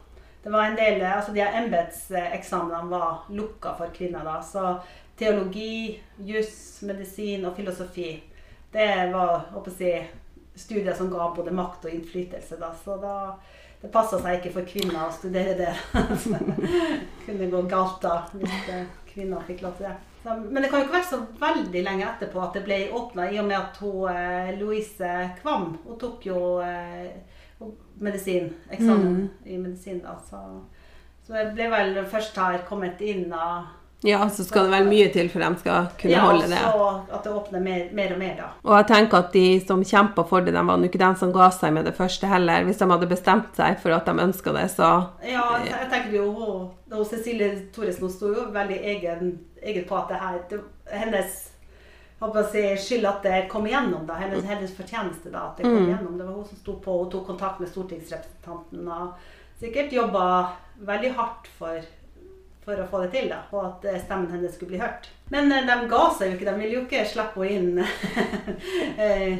Det 0.43 0.49
var 0.49 0.65
en 0.65 0.75
del, 0.75 1.03
altså 1.05 1.31
De 1.31 1.39
her 1.43 1.59
embetseksamenene 1.61 2.89
var 2.89 3.19
lukka 3.29 3.75
for 3.77 3.93
kvinner. 3.93 4.23
da, 4.25 4.41
Så 4.41 4.79
teologi, 5.17 5.99
juss, 6.17 6.81
medisin 6.81 7.45
og 7.45 7.55
filosofi 7.55 8.23
det 8.71 9.11
var 9.13 9.45
håper 9.51 9.71
jeg, 9.79 10.07
studier 10.55 10.93
som 10.95 11.09
ga 11.11 11.29
både 11.35 11.51
makt 11.51 11.85
og 11.85 11.91
innflytelse. 11.93 12.57
da, 12.59 12.71
Så 12.83 12.97
da, 13.01 13.35
det 13.81 13.91
passa 13.91 14.19
seg 14.19 14.39
ikke 14.39 14.53
for 14.53 14.65
kvinner 14.65 15.07
å 15.07 15.11
studere 15.13 15.57
det. 15.57 15.75
Det 15.93 17.25
kunne 17.25 17.51
gå 17.51 17.61
galt 17.69 18.01
da, 18.01 18.21
hvis 18.33 18.69
eh, 18.69 18.85
kvinner 19.13 19.43
fikk 19.47 19.61
lov 19.61 19.77
til 19.77 19.89
det. 19.89 19.95
Men 20.23 20.61
det 20.61 20.69
kan 20.69 20.79
jo 20.79 20.85
ikke 20.85 20.97
være 20.99 21.09
så 21.09 21.19
veldig 21.41 21.81
lenge 21.85 22.05
etterpå 22.05 22.41
at 22.43 22.57
det 22.57 22.63
ble 22.67 22.79
åpna, 22.93 23.25
i 23.31 23.39
og 23.41 23.47
med 23.47 23.57
at 23.57 23.77
hun, 23.81 24.09
eh, 24.11 24.51
Louise 24.59 25.11
Kvam 25.41 25.71
hun 25.81 25.97
tok 26.01 26.27
jo 26.29 26.41
eh, 26.61 27.09
medisin, 28.01 28.51
eksamen 28.69 29.29
i 29.45 29.57
medisin. 29.57 30.01
da, 30.05 30.17
så, 30.29 30.41
så 31.25 31.33
det 31.33 31.55
ble 31.57 31.69
vel 31.73 32.01
først 32.09 32.37
her 32.37 32.61
kommet 32.69 33.01
inn 33.01 33.33
av 33.33 33.69
Ja, 34.03 34.29
så 34.33 34.43
skal 34.43 34.65
det 34.65 34.73
vel 34.73 34.87
mye 34.89 35.09
til 35.13 35.27
for 35.29 35.43
de 35.43 35.49
skal 35.61 35.89
kunne 36.01 36.15
ja, 36.15 36.23
holde 36.25 36.47
det. 36.49 36.61
og 36.73 36.79
så 36.79 37.17
at 37.17 37.27
det 37.27 37.33
åpner 37.37 37.61
mer, 37.61 37.83
mer 37.93 38.15
og 38.15 38.19
mer, 38.21 38.33
da. 38.39 38.47
Og 38.65 38.73
jeg 38.79 38.87
tenker 38.89 39.19
at 39.19 39.35
de 39.35 39.45
som 39.61 39.83
kjempa 39.85 40.25
for 40.25 40.41
det, 40.41 40.55
de 40.55 40.63
var 40.65 40.81
jo 40.81 40.89
ikke 40.89 41.03
de 41.03 41.11
som 41.19 41.33
ga 41.35 41.51
seg 41.53 41.75
med 41.75 41.85
det 41.85 41.93
første 41.99 42.29
heller. 42.31 42.65
Hvis 42.65 42.81
de 42.81 42.89
hadde 42.89 43.11
bestemt 43.11 43.53
seg 43.59 43.77
for 43.83 43.93
at 43.93 44.09
de 44.09 44.25
ønska 44.25 44.55
det, 44.57 44.65
så 44.73 44.89
Ja, 45.21 45.45
jeg 45.61 45.75
jeg 45.75 45.89
tenker 45.93 46.17
jo 46.17 46.27
hun, 46.33 47.05
Cecilie 47.05 47.53
Thoresen 47.75 48.09
sto 48.09 48.33
jo 48.33 48.49
veldig 48.53 48.79
egen, 48.95 49.31
egen 49.61 49.85
på 49.85 49.97
at 49.99 50.09
det 50.09 50.21
her 50.21 50.43
det, 50.49 50.61
Hennes 50.91 51.47
jeg 52.21 52.27
håper 52.27 52.43
å 52.43 52.49
si, 52.53 52.61
skyld 52.77 53.05
at 53.09 53.23
det 53.25 53.37
kom 53.49 53.63
igjennom, 53.65 54.03
da. 54.05 54.13
Hennes, 54.21 54.43
hennes 54.45 54.73
fortjeneste 54.77 55.31
da, 55.33 55.47
at 55.47 55.57
det 55.57 55.65
kom 55.65 55.87
igjennom. 55.87 56.19
Det 56.19 56.27
var 56.27 56.35
hun 56.35 56.45
som 56.45 56.59
sto 56.59 56.75
på 56.77 56.97
og 57.01 57.07
tok 57.09 57.23
kontakt 57.31 57.57
med 57.57 57.71
stortingsrepresentanten. 57.71 58.85
Og 58.85 59.63
sikkert 59.63 59.95
jobba 59.95 60.25
veldig 60.85 61.11
hardt 61.17 61.49
for, 61.57 61.79
for 62.65 62.77
å 62.77 62.87
få 62.87 63.03
det 63.03 63.11
til, 63.15 63.27
da. 63.31 63.41
Og 63.55 63.61
at 63.65 63.85
eh, 63.89 63.99
stemmen 64.03 64.31
hennes 64.31 64.55
skulle 64.55 64.75
bli 64.75 64.81
hørt. 64.81 65.09
Men 65.33 65.51
eh, 65.51 65.65
de 65.67 65.77
ga 65.91 66.01
seg 66.15 66.31
jo 66.31 66.37
ikke. 66.37 66.49
De 66.49 66.55
ville 66.59 66.77
jo 66.77 66.85
ikke 66.85 67.05
slippe 67.09 67.45
henne 67.47 67.85
inn 67.85 68.41
eh, 69.05 69.39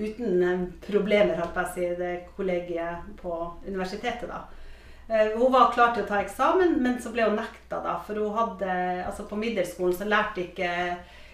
uten 0.00 0.66
problemer, 0.84 1.38
holdt 1.40 1.60
jeg 1.60 1.70
si, 1.74 1.86
det 1.98 2.14
kollegiet 2.36 3.06
på 3.20 3.36
universitetet, 3.66 4.28
da. 4.30 4.46
Hun 5.10 5.50
var 5.50 5.72
klar 5.74 5.88
til 5.90 6.04
å 6.04 6.06
ta 6.06 6.20
eksamen, 6.22 6.76
men 6.84 7.00
så 7.02 7.10
ble 7.10 7.24
hun 7.26 7.34
nekta, 7.34 7.80
da. 7.82 7.96
For 8.06 8.14
hun 8.14 8.36
hadde 8.36 8.74
Altså, 9.02 9.24
på 9.26 9.38
middelskolen 9.40 9.96
så 9.98 10.06
lærte 10.06 10.44
ikke 10.44 10.68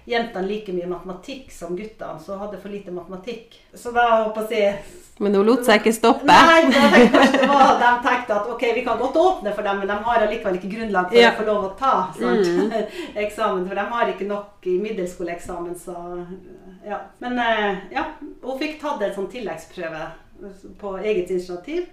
jentene 0.06 0.46
like 0.46 0.72
mye 0.72 0.86
matematikk 0.90 1.50
som 1.52 1.74
guttene, 1.76 2.20
så 2.22 2.36
hadde 2.38 2.60
for 2.62 2.70
lite 2.70 2.92
matematikk. 2.94 3.56
Så 3.74 3.90
da 3.94 4.04
håper 4.24 4.46
jeg 4.52 4.74
å 4.74 4.78
si 4.86 5.02
Men 5.24 5.32
hun 5.34 5.46
lot 5.48 5.64
seg 5.64 5.80
ikke 5.80 5.94
stoppe. 5.96 6.26
Nei, 6.28 6.66
det 6.68 7.46
var, 7.48 7.78
de 7.80 7.90
tenkte 8.04 8.34
at 8.36 8.50
ok, 8.52 8.64
vi 8.76 8.82
kan 8.84 8.98
godt 9.00 9.16
åpne 9.16 9.54
for 9.56 9.64
dem, 9.64 9.78
men 9.80 9.88
de 9.88 9.96
har 10.08 10.24
allikevel 10.26 10.58
ikke 10.58 10.72
grunnlag 10.74 11.08
for 11.08 11.16
Ja. 11.22 11.30
å 11.32 11.38
få 11.38 11.46
lov 11.46 11.64
å 11.64 11.70
ta 11.78 11.92
sant? 12.18 12.74
eksamen. 13.24 13.64
For 13.66 13.74
de 13.80 13.86
har 13.94 14.12
ikke 14.12 14.28
nok 14.28 14.68
i 14.68 14.76
middelskoleeksamen, 14.82 15.74
så 15.80 15.96
ja. 16.86 17.00
Men 17.24 17.38
eh, 17.38 17.78
ja, 17.96 18.04
hun 18.44 18.58
fikk 18.60 18.76
tatt 18.82 19.00
en 19.02 19.14
sånn 19.16 19.30
tilleggsprøve 19.32 20.04
på 20.82 20.96
eget 21.00 21.30
initiativ. 21.32 21.86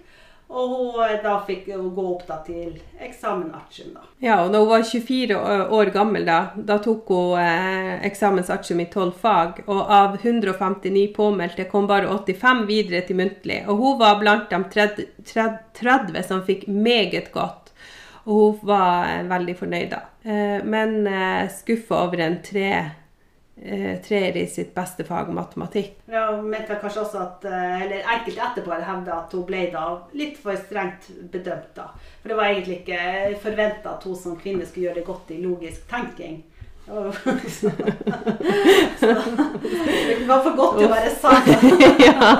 Og 0.48 0.70
hun 0.70 0.98
eh, 1.04 1.16
da 1.24 1.38
fikk 1.46 1.70
hun 1.72 1.90
gå 1.96 2.04
opp 2.12 2.26
da 2.28 2.36
til 2.46 2.76
eksamen 3.02 3.48
da. 3.50 4.04
Ja, 4.22 4.42
og 4.44 4.52
da 4.52 4.60
hun 4.60 4.70
var 4.70 4.84
24 4.86 5.38
år 5.78 5.92
gammel, 5.94 6.26
da, 6.28 6.38
da 6.56 6.78
tok 6.84 7.10
hun 7.10 7.40
eh, 7.40 8.04
eksamensartium 8.06 8.84
i 8.84 8.88
12 8.90 9.12
fag. 9.24 9.62
Og 9.66 9.82
av 9.98 10.18
159 10.20 11.08
påmeldte 11.16 11.68
kom 11.70 11.88
bare 11.90 12.10
85 12.10 12.64
videre 12.70 13.02
til 13.08 13.18
muntlig. 13.22 13.62
Og 13.68 13.80
hun 13.80 14.00
var 14.02 14.20
blant 14.22 14.50
de 14.52 14.62
30, 14.76 15.08
30 15.80 16.26
som 16.28 16.44
fikk 16.46 16.68
meget 16.68 17.32
godt. 17.34 17.72
Og 18.24 18.36
hun 18.36 18.68
var 18.68 19.08
eh, 19.10 19.24
veldig 19.28 19.56
fornøyd, 19.58 19.90
da. 19.92 20.02
Eh, 20.24 20.60
men 20.64 21.06
eh, 21.06 21.48
skuffa 21.52 22.04
over 22.06 22.24
en 22.24 22.38
tre, 22.44 22.70
treer 24.02 24.36
i 24.36 24.46
sitt 24.50 24.74
beste 24.74 25.04
fag, 25.06 25.28
matematikk. 25.32 25.92
Ja, 26.10 26.26
hun 26.34 26.48
mente 26.50 26.74
kanskje 26.80 27.04
også 27.04 27.20
at 27.22 27.44
eh, 27.46 27.82
Eller 27.84 28.08
enkelte 28.16 28.42
etterpå 28.48 28.74
hevda 28.74 29.20
at 29.20 29.36
hun 29.36 29.44
ble 29.46 29.68
da 29.72 29.84
litt 30.18 30.40
for 30.42 30.58
strengt 30.58 31.06
bedømt, 31.32 31.70
da. 31.76 31.86
For 32.22 32.32
det 32.32 32.38
var 32.40 32.50
egentlig 32.50 32.80
ikke 32.82 33.38
forventa 33.44 33.94
at 33.94 34.04
hun 34.08 34.18
som 34.18 34.34
kvinne 34.40 34.66
skulle 34.66 34.88
gjøre 34.88 34.98
det 35.00 35.06
godt 35.06 35.30
i 35.36 35.38
logisk 35.44 35.86
tenking. 35.90 36.42
Så, 37.48 37.70
det 39.00 40.26
var 40.28 40.42
for 40.44 40.56
godt 40.58 40.74
til 40.76 40.84
å 40.84 40.90
være 40.92 41.12
sant. 41.24 41.46
ja, 42.04 42.32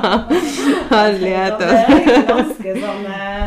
herlighet. 0.90 1.62
Det 1.62 1.68
er 1.78 2.26
ganske 2.28 2.74
sånn 2.82 3.06
eh, 3.08 3.46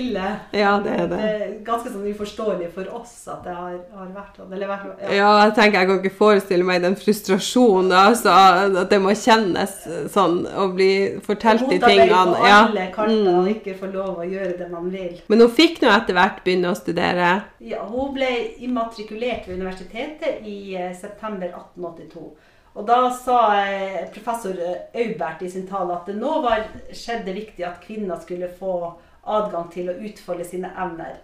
ille. 0.00 0.24
Ja, 0.52 0.78
det 0.84 0.92
er 1.00 1.06
det. 1.10 1.18
er 1.18 1.52
ganske 1.64 1.90
sånn 1.92 2.04
uforståelig 2.10 2.68
for 2.74 2.88
oss 2.98 3.12
at 3.28 3.44
det 3.44 3.54
har, 3.54 3.76
har 3.96 4.10
vært 4.14 4.36
sånn. 4.40 4.52
Eller 4.52 4.68
ja. 4.68 4.78
Ja, 5.14 5.30
jeg 5.44 5.54
tenker 5.58 5.78
jeg 5.80 5.88
kan 5.88 6.00
ikke 6.02 6.16
forestille 6.18 6.64
meg 6.68 6.82
den 6.82 6.96
frustrasjonen, 6.96 7.92
altså, 7.92 8.34
at 8.82 8.90
det 8.90 9.00
må 9.00 9.14
kjennes 9.16 9.74
sånn, 10.12 10.40
å 10.54 10.68
bli 10.74 10.90
fortalt 11.24 11.68
de 11.70 11.78
tingene. 11.78 12.34
på 12.34 12.46
Ja. 12.46 12.60
alle 12.68 12.88
kanter 12.94 13.28
og 13.38 13.44
Mm. 13.44 13.52
ikke 13.54 13.74
få 13.78 13.92
lov 13.92 14.18
å 14.18 14.24
gjøre 14.28 14.58
det 14.58 14.70
man 14.70 14.90
vil. 14.90 15.20
Men 15.28 15.40
hun 15.40 15.48
fikk 15.50 15.80
nå 15.82 15.88
etter 15.90 16.14
hvert 16.14 16.42
begynne 16.44 16.70
å 16.72 16.76
studere. 16.76 17.42
Ja, 17.60 17.84
hun 17.86 18.12
ble 18.14 18.28
immatrikulert 18.60 19.46
ved 19.48 19.58
universitetet 19.60 20.42
i 20.44 20.74
eh, 20.76 20.92
september 20.94 21.46
1882. 21.48 22.32
Og 22.76 22.86
da 22.88 23.08
sa 23.14 23.54
eh, 23.54 24.08
professor 24.10 24.50
eh, 24.58 25.04
Aubert 25.04 25.42
i 25.42 25.48
sin 25.48 25.66
tale 25.68 25.94
at 25.94 26.06
det 26.06 26.16
nå 26.18 26.42
var 26.42 26.64
skjedd 26.92 27.24
det 27.24 27.34
viktig 27.36 27.62
at 27.64 27.80
kvinner 27.84 28.18
skulle 28.20 28.48
få 28.58 28.94
adgang 29.26 29.70
til 29.72 29.88
å 29.90 29.98
utfolde 30.08 30.44
sine 30.48 30.70
evner. 30.76 31.16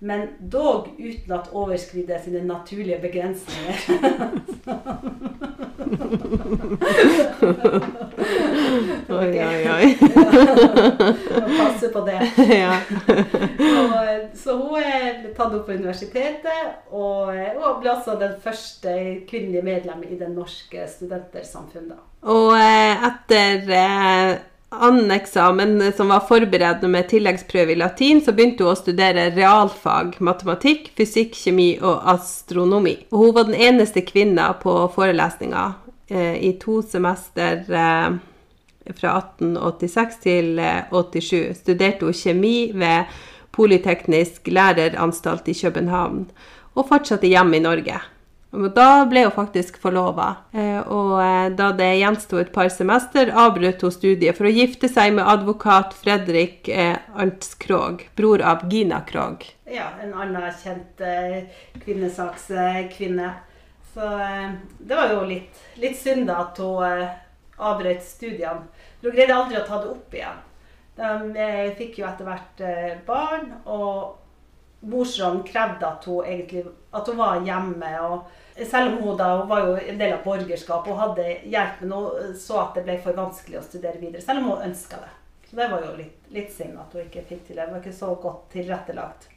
Men 0.00 0.28
dog 0.40 0.88
uten 0.96 1.32
at 1.36 1.50
overskride 1.52 2.20
sine 2.24 2.40
naturlige 2.48 3.00
begrensninger. 3.02 3.76
Oi, 9.10 9.44
oi, 9.44 9.70
oi. 9.70 9.96
Passe 11.58 11.88
på 11.92 12.00
det. 12.06 12.20
ja. 12.62 12.76
Og, 13.58 14.36
så 14.38 14.56
hun 14.56 14.78
er 14.78 15.24
tatt 15.36 15.54
opp 15.56 15.66
på 15.66 15.74
universitetet, 15.74 16.86
og 16.94 17.32
hun 17.34 17.80
ble 17.82 17.92
også 17.92 18.16
den 18.20 18.36
første 18.44 18.94
kvinnelige 19.30 19.66
medlem 19.66 20.04
i 20.06 20.18
det 20.20 20.30
norske 20.32 20.86
studentersamfunnet. 20.88 21.98
Og 22.30 22.52
eh, 22.54 23.04
etter 23.08 23.74
eh, 23.74 24.32
annen 24.70 25.10
eksamen, 25.10 25.82
eh, 25.82 25.94
som 25.94 26.08
var 26.08 26.24
forberedende 26.28 26.88
med 26.88 27.08
tilleggsprøve 27.10 27.72
i 27.72 27.78
latin, 27.78 28.20
så 28.24 28.32
begynte 28.32 28.64
hun 28.64 28.72
å 28.72 28.78
studere 28.78 29.30
realfag, 29.34 30.16
matematikk, 30.20 30.92
fysikk, 30.98 31.34
kjemi 31.34 31.72
og 31.82 32.02
astronomi. 32.14 32.96
Og 33.10 33.24
hun 33.24 33.36
var 33.36 33.48
den 33.50 33.58
eneste 33.58 34.04
kvinna 34.06 34.52
på 34.62 34.74
forelesninga 34.94 35.66
eh, 36.08 36.36
i 36.46 36.52
to 36.62 36.80
semester 36.86 37.64
eh, 37.66 38.20
fra 38.96 39.16
1886 39.18 40.22
til 40.22 40.62
eh, 40.62 40.86
87. 40.92 41.58
Studerte 41.58 42.06
hun 42.06 42.16
kjemi 42.16 42.70
ved 42.74 43.20
Politeknisk 43.50 44.46
læreranstalt 44.46 45.48
i 45.50 45.56
København, 45.58 46.24
og 46.78 46.86
fortsatte 46.88 47.26
hjemme 47.26 47.58
i 47.58 47.64
Norge. 47.64 47.98
Og 48.50 48.66
da 48.74 49.04
ble 49.06 49.22
hun 49.28 49.34
faktisk 49.34 49.76
forlova, 49.78 50.32
eh, 50.50 50.80
og 50.82 51.12
eh, 51.22 51.52
da 51.54 51.68
det 51.78 51.92
gjensto 52.00 52.40
et 52.40 52.50
par 52.54 52.66
semester, 52.74 53.30
avbrøt 53.30 53.84
hun 53.86 53.94
studiet 53.94 54.38
for 54.38 54.48
å 54.48 54.54
gifte 54.54 54.90
seg 54.90 55.14
med 55.14 55.28
advokat 55.30 55.94
Fredrik 55.94 56.66
Altskrog, 56.66 58.02
Arntz 58.02 58.16
bror 58.18 58.42
av 58.42 58.66
Gina 58.72 59.04
Krog. 59.06 59.46
Ja, 59.70 59.92
en 60.02 60.16
annen 60.18 60.50
kjent 60.58 60.98
eh, 61.06 61.46
kvinnesakskvinne. 61.84 63.30
Så 63.94 64.06
eh, 64.18 64.50
det 64.78 64.98
var 64.98 65.14
jo 65.14 65.22
litt, 65.30 65.62
litt 65.78 65.98
synd 65.98 66.30
at 66.34 66.58
hun 66.58 66.82
eh, 66.86 67.08
avbrøt 67.60 68.02
studiene. 68.02 68.66
Hun 69.02 69.14
greide 69.14 69.36
aldri 69.36 69.60
å 69.60 69.66
ta 69.66 69.78
det 69.78 69.92
opp 69.94 70.14
igjen. 70.14 70.42
De 70.98 71.38
eh, 71.38 71.70
fikk 71.78 72.00
jo 72.00 72.08
etter 72.08 72.26
hvert 72.26 72.62
eh, 72.66 72.92
barn, 73.06 73.52
og 73.70 74.90
morsrollen 74.90 75.42
krevde 75.46 75.86
at 75.86 76.06
hun 76.08 76.26
egentlig 76.26 76.66
at 76.96 77.08
hun 77.08 77.18
var 77.20 77.42
hjemme. 77.46 77.90
og 78.10 78.39
selv 78.70 78.92
om 78.92 79.02
hun 79.02 79.16
da 79.16 79.30
hun 79.36 79.48
var 79.48 79.66
jo 79.66 79.76
en 79.76 79.98
del 79.98 80.12
av 80.12 80.24
borgerskapet 80.24 80.92
og 80.92 81.00
hadde 81.00 81.26
hjelp, 81.44 81.80
men 81.80 81.92
hun 81.92 82.34
så 82.38 82.60
at 82.64 82.74
det 82.78 82.84
ble 82.86 82.98
for 83.02 83.16
vanskelig 83.16 83.60
å 83.60 83.64
studere 83.64 84.00
videre. 84.00 84.22
Selv 84.22 84.42
om 84.42 84.50
hun 84.52 84.68
ønska 84.70 85.00
det. 85.00 85.12
Så 85.50 85.56
det 85.56 85.68
var 85.68 85.82
jo 85.86 85.96
litt, 85.98 86.16
litt 86.30 86.52
synd 86.54 86.78
at 86.78 86.92
hun 86.94 87.06
ikke 87.06 87.26
fikk 87.28 87.46
til 87.46 87.56
det. 87.56 87.66
Hun 87.66 87.74
var 87.74 87.84
ikke 87.84 87.96
så 87.96 88.14
godt 88.22 88.50
tilrettelagt. 88.52 89.28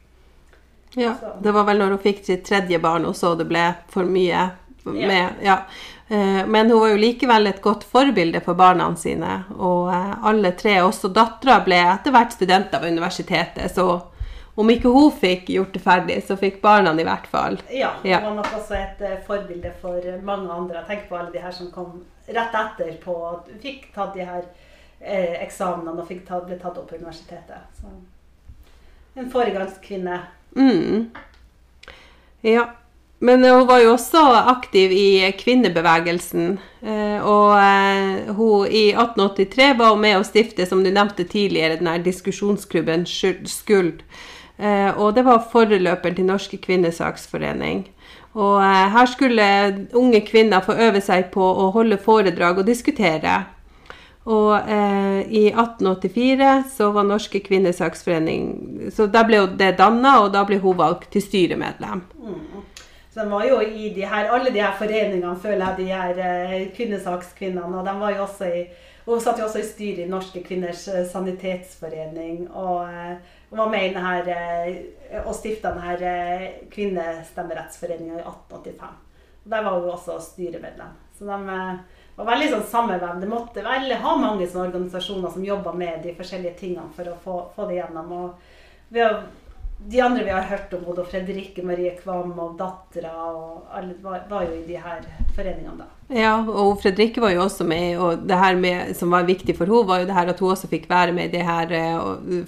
Ja, 0.95 1.15
Så. 1.19 1.32
det 1.41 1.52
var 1.52 1.63
vel 1.65 1.80
når 1.82 1.95
hun 1.95 2.04
fikk 2.04 2.26
sitt 2.26 2.43
tredje 2.45 2.78
barn 2.80 3.08
og 3.10 3.15
så 3.17 3.32
det 3.34 3.47
ble 3.49 3.63
for 3.89 4.06
mye 4.06 4.52
med 4.84 5.30
Ja. 5.41 5.58
ja. 6.10 6.45
Men 6.45 6.69
hun 6.69 6.80
var 6.80 6.89
jo 6.91 6.97
likevel 7.02 7.47
et 7.47 7.62
godt 7.62 7.84
forbilde 7.88 8.41
for 8.45 8.54
barna 8.54 8.89
sine. 8.99 9.43
Og 9.58 9.88
eh, 9.89 10.12
alle 10.28 10.52
tre, 10.60 10.76
også 10.84 11.10
dattera, 11.10 11.62
ble 11.65 11.80
etter 11.80 12.13
hvert 12.13 12.36
studenter 12.36 12.84
ved 12.84 12.91
universitetet. 12.91 13.71
Så 13.73 13.88
om 14.55 14.69
ikke 14.69 14.89
hun 14.93 15.11
fikk 15.11 15.47
gjort 15.49 15.73
det 15.73 15.81
ferdig, 15.81 16.17
så 16.27 16.35
fikk 16.37 16.59
barna 16.61 16.91
i 16.99 17.03
hvert 17.07 17.25
fall. 17.27 17.57
Ja, 17.73 17.91
Ja. 18.03 18.19
hun 18.19 18.35
var 18.35 18.35
nok 18.43 18.51
også 18.59 18.75
et 18.77 19.01
eh, 19.01 19.17
forbilde 19.27 19.71
for 19.81 20.01
mange 20.23 20.51
andre. 20.51 20.83
Tenker 20.87 21.07
på 21.09 21.17
alle 21.17 21.31
de 21.33 21.39
her 21.41 21.51
som 21.51 21.71
kom 21.71 22.03
rett 22.27 22.53
etter 22.55 22.93
på 23.03 23.15
at 23.31 23.47
hun 23.51 23.59
fikk 23.63 23.89
tatt 23.95 24.13
de 24.13 24.25
her 24.25 24.43
eh, 25.01 25.41
eksamenene 25.43 26.01
og 26.01 26.07
fikk 26.07 26.25
tatt, 26.27 26.45
ble 26.47 26.59
tatt 26.61 26.77
opp 26.77 26.89
på 26.89 26.95
universitetet. 26.95 27.65
Så 27.81 27.89
en 29.17 29.31
foregangskvinne. 29.31 30.21
Mm. 30.55 31.09
Ja. 32.41 32.69
Men 33.23 33.43
hun 33.45 33.67
var 33.67 33.79
jo 33.79 33.93
også 33.93 34.19
aktiv 34.51 34.91
i 34.91 35.31
kvinnebevegelsen. 35.39 36.59
eh, 36.83 37.21
Og 37.25 37.53
eh, 37.57 38.33
hun 38.35 38.67
i 38.67 38.89
1883 38.91 39.77
var 39.79 39.93
hun 39.93 40.01
med 40.01 40.17
å 40.19 40.23
stifte, 40.27 40.65
som 40.67 40.83
du 40.83 40.89
nevnte 40.91 41.23
tidligere, 41.23 41.77
den 41.79 41.87
her 41.87 42.03
diskusjonsklubben 42.03 43.05
Skuld-. 43.07 44.03
Eh, 44.03 44.33
Og 44.61 45.15
det 45.15 45.23
var 45.25 45.47
foreløperen 45.51 46.15
til 46.15 46.27
Norske 46.29 46.57
kvinnesaksforening. 46.61 47.87
Og 48.33 48.61
eh, 48.65 48.91
her 48.93 49.09
skulle 49.09 49.47
unge 49.93 50.21
kvinner 50.25 50.63
få 50.65 50.73
øve 50.73 51.01
seg 51.05 51.29
på 51.33 51.43
å 51.43 51.69
holde 51.75 51.99
foredrag 52.01 52.61
og 52.61 52.67
diskutere. 52.67 53.43
Og 54.25 54.55
eh, 54.55 55.19
i 55.27 55.43
1884 55.51 56.53
så 56.77 56.89
var 56.95 57.03
Norske 57.03 57.41
kvinnesaksforening 57.43 58.91
Så 58.95 59.09
da 59.11 59.25
ble 59.27 59.41
det 59.59 59.73
danna, 59.81 60.21
og 60.23 60.31
da 60.33 60.45
ble 60.47 60.61
hun 60.63 60.77
valgt 60.79 61.11
til 61.11 61.21
styremedlem. 61.21 62.05
Så 63.13 63.21
de 63.21 63.27
var 63.29 63.43
jo 63.45 63.59
i 63.61 63.91
de 63.93 64.07
her, 64.09 64.31
alle 64.33 64.49
de 64.49 64.63
her 64.63 64.73
foreningene, 64.79 65.35
føler 65.43 65.67
jeg, 65.67 65.77
de 65.77 65.91
her 65.91 66.23
eh, 66.23 66.71
kvinnesakskvinnene. 66.73 67.83
Og 67.83 67.85
de 67.85 67.95
var 67.99 68.15
jo 68.15 68.25
også 68.25 68.49
i 68.49 68.63
Hun 69.05 69.21
satt 69.21 69.39
jo 69.39 69.45
også 69.45 69.59
i 69.59 69.67
styret 69.67 70.05
i 70.05 70.09
Norske 70.09 70.41
kvinners 70.45 70.85
eh, 70.87 71.03
sanitetsforening. 71.09 72.45
Og, 72.49 72.85
eh, 72.87 73.17
og 73.51 73.57
var 73.59 73.71
med 73.73 73.89
i 73.89 73.93
denne, 73.95 74.75
eh, 75.09 75.25
og 75.25 75.35
stifta 75.35 75.73
denne 75.75 76.53
kvinnestemmerettsforeninga 76.71 78.21
i 78.21 78.23
1885. 78.23 78.95
Og 79.43 79.51
Der 79.51 79.63
var 79.65 79.79
hun 79.79 79.89
også 79.91 80.19
styremedlem. 80.23 80.95
Så 81.17 81.27
de 81.27 81.57
var 82.15 82.29
veldig 82.29 82.49
sånn 82.53 82.67
sammenvevd. 82.71 83.21
Det 83.21 83.29
måtte 83.29 83.65
vel 83.65 83.91
ha 83.91 84.15
mange 84.15 84.47
sånne 84.47 84.69
organisasjoner 84.69 85.33
som 85.33 85.45
jobba 85.45 85.73
med 85.75 86.03
de 86.05 86.15
forskjellige 86.15 86.59
tingene 86.61 86.95
for 86.95 87.11
å 87.11 87.19
få, 87.25 87.39
få 87.55 87.67
det 87.67 87.81
gjennom. 87.81 88.11
Og 88.11 88.93
vi 88.93 89.03
har, 89.03 89.19
de 89.86 90.02
andre 90.02 90.24
vi 90.24 90.32
har 90.32 90.41
hørt 90.41 90.74
om, 90.74 90.86
Odo 90.88 91.04
Fredrikke 91.04 91.63
Marie 91.65 91.91
Kvam 91.98 92.32
og 92.39 92.56
dattera, 92.60 93.12
var, 94.02 94.24
var 94.30 94.46
jo 94.48 94.56
i 94.56 94.63
de 94.67 94.78
her 94.80 95.04
foreningene 95.36 95.84
da. 95.84 95.89
Ja, 96.13 96.34
og 96.39 96.78
Fredrikke 96.84 97.22
var 97.24 97.34
jo 97.34 97.41
også 97.43 97.65
med, 97.67 97.98
og 98.00 98.24
det 98.30 98.38
her 98.38 98.56
med, 98.60 98.93
som 98.96 99.12
var 99.12 99.28
viktig 99.28 99.56
for 99.58 99.67
henne, 99.67 99.88
var 99.89 100.04
jo 100.04 100.08
det 100.10 100.17
her 100.17 100.32
at 100.32 100.39
hun 100.43 100.54
også 100.54 100.69
fikk 100.72 100.89
være 100.91 101.15
med 101.15 101.30
i 101.30 101.38
de 101.38 101.43
her 101.43 101.76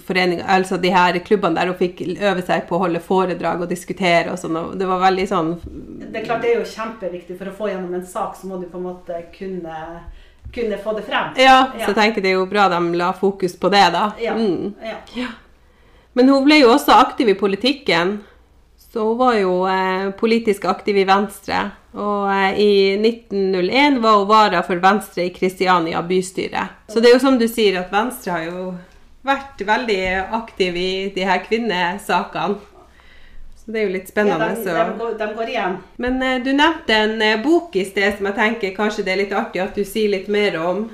foreningene, 0.06 0.48
altså 0.56 0.80
de 0.80 0.92
her 0.94 1.18
klubbene 1.26 1.58
der 1.58 1.72
hun 1.72 1.80
fikk 1.80 2.02
øve 2.16 2.44
seg 2.46 2.66
på 2.68 2.78
å 2.78 2.84
holde 2.86 3.04
foredrag 3.04 3.64
og 3.64 3.72
diskutere 3.72 4.32
og 4.32 4.40
sånn. 4.40 4.56
og 4.60 4.76
Det 4.80 4.88
var 4.88 5.02
veldig 5.04 5.26
sånn 5.28 5.54
Det 5.64 6.22
er 6.22 6.28
klart 6.28 6.44
det 6.44 6.52
er 6.54 6.60
jo 6.60 6.68
kjempeviktig. 6.72 7.36
For 7.36 7.50
å 7.50 7.56
få 7.56 7.72
gjennom 7.72 7.96
en 7.98 8.06
sak, 8.06 8.36
så 8.40 8.48
må 8.48 8.60
du 8.60 8.68
på 8.70 8.80
en 8.80 8.86
måte 8.88 9.18
kunne, 9.34 9.80
kunne 10.54 10.78
få 10.80 10.96
det 10.96 11.08
frem. 11.08 11.34
Ja, 11.40 11.58
så 11.72 11.90
tenker 11.90 11.90
jeg 11.90 12.02
tenker 12.04 12.24
det 12.24 12.32
er 12.32 12.38
jo 12.38 12.46
bra 12.48 12.68
de 12.72 12.84
la 12.96 13.10
fokus 13.16 13.58
på 13.60 13.72
det, 13.72 13.88
da. 13.92 14.12
Ja. 14.22 14.36
Mm. 14.38 14.72
ja. 15.16 15.32
Men 16.16 16.32
hun 16.32 16.46
ble 16.46 16.62
jo 16.62 16.72
også 16.72 16.96
aktiv 16.96 17.28
i 17.28 17.36
politikken. 17.38 18.16
Så 18.76 19.04
hun 19.04 19.18
var 19.20 19.36
jo 19.36 19.58
eh, 19.68 20.10
politisk 20.16 20.64
aktiv 20.64 20.96
i 20.96 21.04
Venstre. 21.08 21.58
Og 21.96 22.30
eh, 22.32 22.60
i 22.60 22.72
1901 22.96 24.00
var 24.00 24.20
hun 24.20 24.28
vara 24.30 24.62
for 24.64 24.80
Venstre 24.80 25.26
i 25.26 25.32
Kristiania 25.34 26.00
bystyre. 26.04 26.68
Så 26.88 27.00
det 27.00 27.10
er 27.10 27.18
jo 27.18 27.24
som 27.26 27.36
du 27.40 27.44
sier, 27.48 27.76
at 27.82 27.92
Venstre 27.92 28.32
har 28.32 28.46
jo 28.48 28.70
vært 29.26 29.60
veldig 29.66 30.00
aktiv 30.38 30.80
i 30.80 30.90
de 31.12 31.28
her 31.28 31.44
kvinnesakene. 31.44 32.56
Så 33.66 33.72
det 33.74 33.80
er 33.80 33.88
jo 33.88 33.94
litt 33.96 34.06
ja 34.06 34.12
spennende. 34.14 34.48
de, 34.54 34.64
de, 34.70 34.90
går, 35.00 35.14
de 35.18 35.26
går 35.34 35.48
igjen. 35.50 35.80
Men 35.98 36.20
eh, 36.22 36.36
du 36.44 36.52
nevnte 36.54 37.00
en 37.02 37.16
eh, 37.24 37.40
bok 37.42 37.74
i 37.74 37.82
sted 37.88 38.14
som 38.14 38.28
jeg 38.30 38.38
tenker 38.38 38.76
kanskje 38.76 39.04
det 39.04 39.12
er 39.12 39.20
litt 39.24 39.34
artig 39.34 39.64
at 39.64 39.74
du 39.74 39.82
sier 39.84 40.12
litt 40.12 40.28
mer 40.30 40.60
om. 40.62 40.84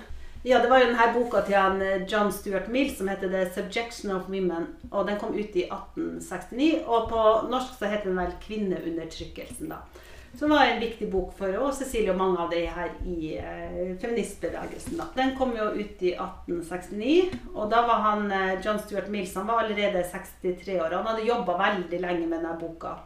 Ja, 0.45 0.59
det 0.59 0.69
var 0.69 0.81
jo 0.83 0.89
denne 0.91 1.05
boka 1.15 1.41
til 1.47 1.55
han 1.55 1.83
eh, 1.87 2.01
John 2.11 2.33
Stuart 2.35 2.67
Mill 2.69 2.89
som 2.91 3.07
heter 3.09 3.29
'The 3.31 3.51
Subjection 3.55 4.11
of 4.11 4.23
Women'. 4.29 4.67
og 4.91 5.07
Den 5.07 5.19
kom 5.19 5.35
ut 5.35 5.57
i 5.57 5.69
1869. 5.71 6.83
Og 6.87 7.09
på 7.09 7.21
norsk 7.51 7.79
så 7.79 7.87
heter 7.87 8.09
den 8.11 8.19
vel 8.19 8.33
'Kvinneundertrykkelsen'. 8.41 9.69
da. 9.69 9.77
Som 10.39 10.51
var 10.51 10.65
en 10.65 10.81
viktig 10.81 11.11
bok 11.13 11.37
for 11.39 11.47
og 11.47 11.75
Cecilie 11.75 12.11
og 12.11 12.17
mange 12.19 12.39
av 12.41 12.51
de 12.51 12.67
her 12.67 12.89
i 13.07 13.37
eh, 13.37 13.97
feministbevegelsen. 14.01 14.97
da. 14.97 15.05
Den 15.17 15.37
kom 15.37 15.53
jo 15.57 15.65
ut 15.65 16.03
i 16.03 16.15
1869, 16.15 17.39
og 17.55 17.71
da 17.71 17.83
var 17.87 18.01
han 18.03 18.33
eh, 18.33 18.59
John 18.65 18.79
Stuart 18.79 19.09
Mill 19.09 19.29
han 19.35 19.47
var 19.47 19.63
allerede 19.63 20.05
63 20.11 20.81
år. 20.81 20.97
Han 20.97 21.07
hadde 21.07 21.29
jobba 21.29 21.53
veldig 21.59 22.01
lenge 22.01 22.27
med 22.27 22.39
denne 22.41 22.59
boka. 22.61 22.97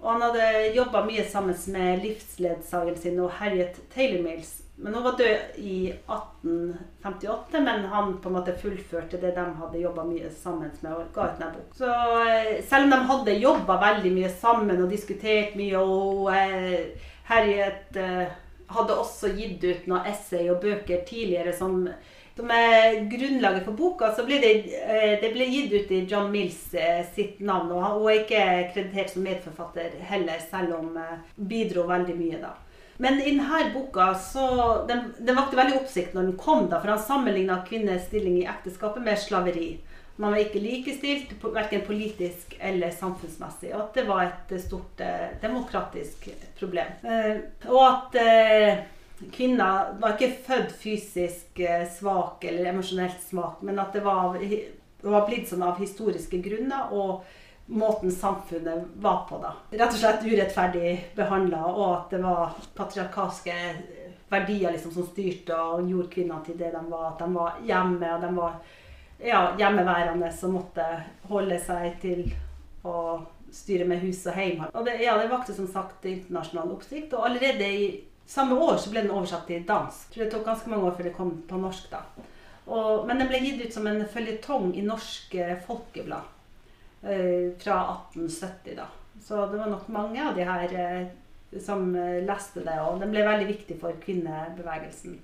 Og 0.00 0.12
han 0.12 0.22
hadde 0.22 0.74
jobba 0.76 1.04
mye 1.04 1.24
sammen 1.24 1.56
med 1.66 2.04
livsledsageren 2.04 2.96
sin 2.96 3.20
og 3.20 3.30
Harriet 3.30 3.80
Taylor 3.94 4.22
Mills. 4.22 4.62
Men 4.76 4.94
hun 4.94 5.04
var 5.06 5.14
død 5.18 5.56
i 5.56 5.76
1858, 5.88 7.60
men 7.60 7.84
han 7.92 8.16
på 8.20 8.28
en 8.28 8.34
måte 8.36 8.56
fullførte 8.60 9.20
det 9.22 9.32
de 9.36 9.44
hadde 9.60 9.80
jobba 9.80 10.04
mye 10.04 10.28
sammen 10.30 10.72
med 10.82 10.92
og 10.92 11.14
ga 11.14 11.30
ut 11.30 11.44
bok. 11.44 11.70
Så 11.78 11.92
eh, 12.28 12.58
selv 12.64 12.84
om 12.84 12.92
de 12.92 12.98
hadde 13.12 13.38
jobba 13.40 13.78
veldig 13.80 14.12
mye 14.18 14.32
sammen 14.42 14.82
og 14.82 14.92
diskutert 14.92 15.56
mye, 15.56 15.80
og 15.80 16.28
eh, 16.34 17.08
Harriet 17.30 17.96
eh, 17.96 18.36
hadde 18.76 19.00
også 19.00 19.32
gitt 19.38 19.64
ut 19.64 19.88
noen 19.88 20.12
essay 20.12 20.50
og 20.52 20.60
bøker 20.60 21.06
tidligere 21.08 21.56
som 21.56 21.86
som 22.36 22.50
er 22.52 22.98
grunnlaget 23.08 23.64
for 23.64 23.72
boka, 23.72 24.10
så 24.12 24.26
ble 24.26 24.36
det, 24.42 24.50
eh, 24.76 25.14
det 25.22 25.30
ble 25.32 25.46
gitt 25.48 25.72
ut 25.72 25.92
i 25.96 26.02
John 26.04 26.28
Mills 26.30 26.74
eh, 26.74 27.00
sitt 27.14 27.40
navn. 27.40 27.70
Og 27.72 27.80
hun 27.80 28.10
er 28.10 28.18
ikke 28.20 28.42
kreditert 28.74 29.14
som 29.14 29.24
medforfatter 29.24 29.94
heller, 30.10 30.42
selv 30.50 30.76
om 30.76 30.98
eh, 31.00 31.14
bidro 31.36 31.86
veldig 31.88 32.16
mye 32.18 32.42
da. 32.42 32.52
Men 32.98 33.20
i 33.20 33.30
denne 33.30 33.70
boka 33.74 34.14
så, 34.14 34.46
den, 34.88 35.12
den 35.18 35.36
vakte 35.36 35.58
veldig 35.58 35.80
oppsikt 35.82 36.16
når 36.16 36.30
den 36.30 36.38
kom, 36.40 36.68
da, 36.70 36.80
for 36.80 36.94
han 36.94 37.02
sammenligna 37.02 37.60
kvinners 37.68 38.08
stilling 38.08 38.40
i 38.40 38.48
ekteskapet 38.48 39.04
med 39.04 39.20
slaveri. 39.20 39.70
Man 40.16 40.32
var 40.32 40.40
ikke 40.40 40.62
likestilt, 40.64 41.34
verken 41.44 41.82
politisk 41.84 42.56
eller 42.58 42.94
samfunnsmessig. 42.96 43.74
Og 43.74 43.82
at 43.82 43.98
det 43.98 44.06
var 44.08 44.22
et 44.24 44.54
stort 44.64 45.00
eh, 45.04 45.34
demokratisk 45.42 46.30
problem. 46.56 46.94
Eh, 47.04 47.42
og 47.68 47.82
at 47.84 48.16
eh, 48.22 48.84
kvinner 49.32 49.92
var 50.00 50.16
ikke 50.16 50.38
født 50.46 50.72
fysisk 50.80 51.60
eh, 51.60 51.84
svak 51.98 52.48
eller 52.48 52.72
emosjonelt 52.72 53.20
svak, 53.28 53.60
men 53.60 53.80
at 53.82 53.92
det 53.92 54.06
var, 54.08 54.40
det 54.40 54.64
var 55.04 55.28
blitt 55.28 55.50
sånn 55.52 55.66
av 55.68 55.82
historiske 55.84 56.40
grunner. 56.44 56.96
og 56.96 57.26
måten 57.66 58.12
samfunnet 58.12 58.84
var 58.96 59.26
på 59.28 59.38
da. 59.42 59.52
Rett 59.70 59.92
og 59.92 59.98
slett 59.98 60.24
urettferdig 60.24 60.92
behandla, 61.16 61.64
og 61.66 61.86
at 61.96 62.14
det 62.14 62.22
var 62.22 62.54
patriarkalske 62.78 63.54
verdier 64.30 64.74
liksom 64.74 64.94
som 64.94 65.06
styrte 65.06 65.54
og 65.58 65.86
gjorde 65.90 66.12
kvinnene 66.14 66.42
til 66.46 66.58
det 66.58 66.72
de 66.74 66.82
var. 66.90 67.12
At 67.12 67.22
de 67.22 67.30
var 67.34 67.62
hjemme, 67.66 68.10
og 68.14 68.22
de 68.22 68.32
var 68.36 68.58
ja, 69.18 69.40
hjemmeværende 69.58 70.30
som 70.34 70.54
måtte 70.58 70.86
holde 71.30 71.58
seg 71.62 71.98
til 72.02 72.28
å 72.86 72.98
styre 73.54 73.86
med 73.88 74.02
hus 74.04 74.22
og 74.28 74.38
hjem. 74.38 74.66
Og 74.72 74.86
det, 74.86 75.00
ja, 75.02 75.16
det 75.18 75.30
vakte 75.32 75.54
som 75.56 75.66
sagt 75.70 76.06
internasjonal 76.06 76.70
oppsikt, 76.76 77.14
og 77.16 77.26
allerede 77.26 77.66
i 77.66 77.90
samme 78.26 78.58
år 78.62 78.78
så 78.82 78.92
ble 78.92 79.06
den 79.06 79.14
oversatt 79.14 79.46
til 79.50 79.66
dansk. 79.66 80.06
Jeg 80.10 80.14
tror 80.14 80.24
det 80.24 80.32
tok 80.36 80.48
ganske 80.52 80.70
mange 80.70 80.86
år 80.86 80.96
før 80.98 81.10
det 81.10 81.16
kom 81.18 81.34
på 81.48 81.58
norsk. 81.62 81.90
da. 81.90 82.30
Og, 82.66 83.06
men 83.06 83.22
den 83.22 83.30
ble 83.30 83.42
gitt 83.42 83.62
ut 83.62 83.74
som 83.74 83.86
en 83.86 84.02
føljetong 84.10 84.72
i 84.74 84.86
Norske 84.86 85.52
Folkeblad 85.66 86.35
fra 87.00 87.76
1870. 88.14 88.76
da. 88.76 88.86
Så 89.26 89.46
det 89.46 89.58
var 89.58 89.66
nok 89.66 89.88
mange 89.88 90.28
av 90.28 90.36
de 90.36 90.44
her 90.44 90.74
eh, 90.74 91.06
som 91.60 91.96
eh, 91.96 92.22
leste 92.22 92.62
det, 92.62 92.76
og 92.82 93.00
den 93.00 93.10
ble 93.10 93.24
veldig 93.26 93.48
viktig 93.48 93.78
for 93.80 93.96
kvinnebevegelsen. 94.02 95.16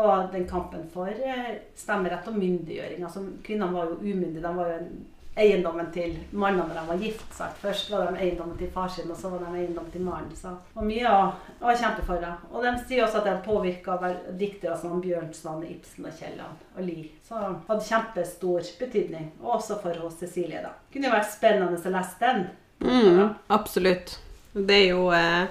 Og 0.00 0.32
den 0.32 0.48
kampen 0.50 0.86
for 0.90 1.10
eh, 1.10 1.52
stemmerett 1.78 2.26
og 2.30 2.38
myndiggjøring. 2.38 3.04
altså 3.04 3.22
Kvinnene 3.46 3.74
var 3.74 3.90
jo 3.90 4.00
umyndige. 4.00 4.42
De 4.42 4.54
var 4.56 4.72
jo 4.72 4.78
en 4.80 4.90
eiendommen 5.36 5.92
til 5.94 6.16
mannen 6.30 6.66
når 6.68 6.74
de 6.74 6.84
var 6.88 7.02
gift. 7.02 7.26
Sagt. 7.34 7.58
Først 7.62 7.90
var 7.90 8.10
de 8.10 8.20
eiendommen 8.20 8.58
til 8.58 8.70
far 8.74 8.88
sin, 8.88 9.10
og 9.10 9.18
så 9.18 9.30
var 9.32 9.44
de 9.44 9.60
eiendommen 9.62 9.92
til 9.92 10.04
mannen. 10.04 10.32
Så 10.36 10.52
og 10.74 10.86
mye 10.86 11.10
å, 11.10 11.20
å 11.60 11.74
kjempe 11.76 12.04
for. 12.06 12.20
Det. 12.20 12.32
Og 12.50 12.66
de 12.66 12.74
sier 12.82 13.04
også 13.04 13.22
at 13.22 13.28
de 13.30 13.36
påvirka 13.46 13.98
diktere 14.38 14.76
som 14.80 15.00
Bjørnson, 15.02 15.64
Ibsen 15.70 16.08
og 16.10 16.18
Kielland 16.18 16.66
og 16.76 16.82
Lie. 16.84 17.12
Så 17.26 17.38
hadde 17.68 17.86
kjempestor 17.86 18.72
betydning. 18.80 19.30
Og 19.42 19.56
også 19.60 19.78
for 19.82 20.02
hos 20.02 20.18
Cecilie, 20.20 20.64
da. 20.64 20.74
Kunne 20.92 21.10
jo 21.10 21.14
vært 21.14 21.32
spennende 21.32 21.78
å 21.78 21.94
lese 21.96 22.20
den. 22.24 22.46
Mm, 22.80 23.34
absolutt. 23.52 24.18
Det 24.52 24.76
er 24.76 24.88
jo 24.96 25.10
eh, 25.14 25.50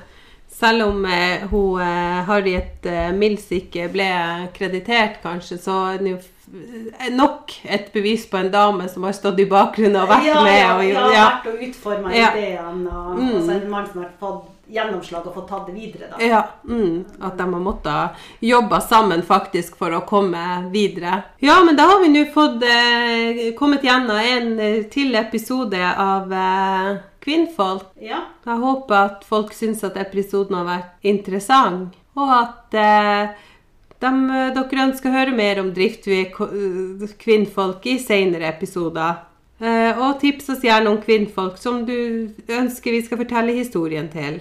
Selv 0.59 0.89
om 0.89 1.05
eh, 1.07 1.45
hun 1.51 1.79
eh, 1.81 2.19
Harriet 2.27 2.85
eh, 2.85 3.13
Mills 3.15 3.45
ikke 3.55 3.87
ble 3.93 4.09
kreditert, 4.57 5.21
kanskje, 5.23 5.57
så 5.63 5.77
er 5.93 6.03
det 6.03 6.11
jo 6.17 6.19
nok 7.13 7.51
et 7.69 7.91
bevis 7.93 8.23
på 8.29 8.39
en 8.41 8.51
dame 8.51 8.87
som 8.89 9.03
har 9.05 9.13
stått 9.13 9.39
i 9.39 9.45
bakgrunnen 9.49 9.99
og 10.01 10.09
vært 10.09 10.25
ja, 10.31 10.39
med. 10.43 10.63
og, 10.73 10.83
ja, 10.89 11.03
ja. 11.13 11.25
vært 11.29 11.51
og 11.51 11.59
utforma 11.67 12.13
Ja. 12.15 12.31
ideene. 12.35 12.89
Og, 12.89 13.19
Mm. 13.19 13.35
og 13.35 13.43
så 13.45 13.51
en 13.61 13.69
mann 13.69 13.85
som 13.91 14.01
har 14.01 14.09
fått 14.19 14.47
gjennomslag 14.69 15.27
og 15.27 15.33
fått 15.33 15.47
tatt 15.49 15.65
det 15.67 15.73
videre. 15.75 16.09
da. 16.11 16.17
Ja, 16.25 16.41
mm, 16.67 17.05
at 17.21 17.37
de 17.37 17.43
har 17.53 17.61
måttet 17.61 18.09
jobbe 18.41 18.81
sammen 18.81 19.21
faktisk 19.23 19.77
for 19.77 19.89
å 19.91 20.01
komme 20.05 20.69
videre. 20.71 21.23
Ja, 21.39 21.63
men 21.63 21.75
da 21.75 21.83
har 21.89 21.99
vi 22.03 22.09
nå 22.09 22.25
fått 22.33 22.63
eh, 22.63 23.53
kommet 23.57 23.81
gjennom 23.83 24.17
en 24.17 24.59
eh, 24.59 24.83
til 24.91 25.15
episode 25.15 25.79
av 25.97 26.31
eh, 26.33 26.97
Kvinnfolk. 27.21 27.83
Ja. 28.01 28.21
Jeg 28.45 28.57
håper 28.63 28.95
at 28.95 29.23
folk 29.27 29.53
syns 29.53 29.83
at 29.83 29.97
episoden 29.99 30.55
har 30.55 30.65
vært 30.69 31.07
interessant, 31.11 31.95
og 32.15 32.29
at 32.35 32.73
eh, 32.79 33.33
de, 33.99 34.11
dere 34.55 34.85
ønsker 34.87 35.09
å 35.11 35.17
høre 35.17 35.35
mer 35.35 35.59
om 35.59 35.73
drift 35.75 36.07
ko- 36.35 36.47
eh, 36.51 37.07
kvinnfolk 37.19 37.85
i 37.91 37.97
senere 37.99 38.47
episoder. 38.53 39.25
Eh, 39.59 39.91
og 39.99 40.21
tips 40.21 40.47
oss 40.53 40.61
gjerne 40.63 40.87
om 40.93 41.01
kvinnfolk 41.03 41.57
som 41.59 41.81
du 41.85 42.31
ønsker 42.47 42.95
vi 42.95 43.01
skal 43.03 43.19
fortelle 43.19 43.51
historien 43.57 44.07
til. 44.13 44.39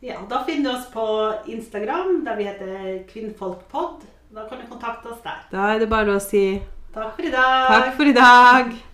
ja. 0.00 0.16
Da 0.28 0.42
finner 0.44 0.70
du 0.70 0.76
oss 0.78 0.86
på 0.92 1.04
Instagram, 1.52 2.24
der 2.24 2.36
vi 2.36 2.44
heter 2.48 3.04
Kvinnfolkpod. 3.12 4.02
Da 4.34 4.48
kan 4.48 4.58
du 4.58 4.66
kontakte 4.72 5.12
oss 5.12 5.20
der. 5.22 5.44
Da 5.52 5.68
er 5.74 5.78
det 5.84 5.88
bare 5.92 6.16
å 6.16 6.20
si 6.20 6.60
Takk 6.94 7.14
for 7.16 7.22
i 7.26 7.30
dag. 7.30 7.68
takk 7.68 7.94
for 7.96 8.04
i 8.06 8.12
dag. 8.16 8.74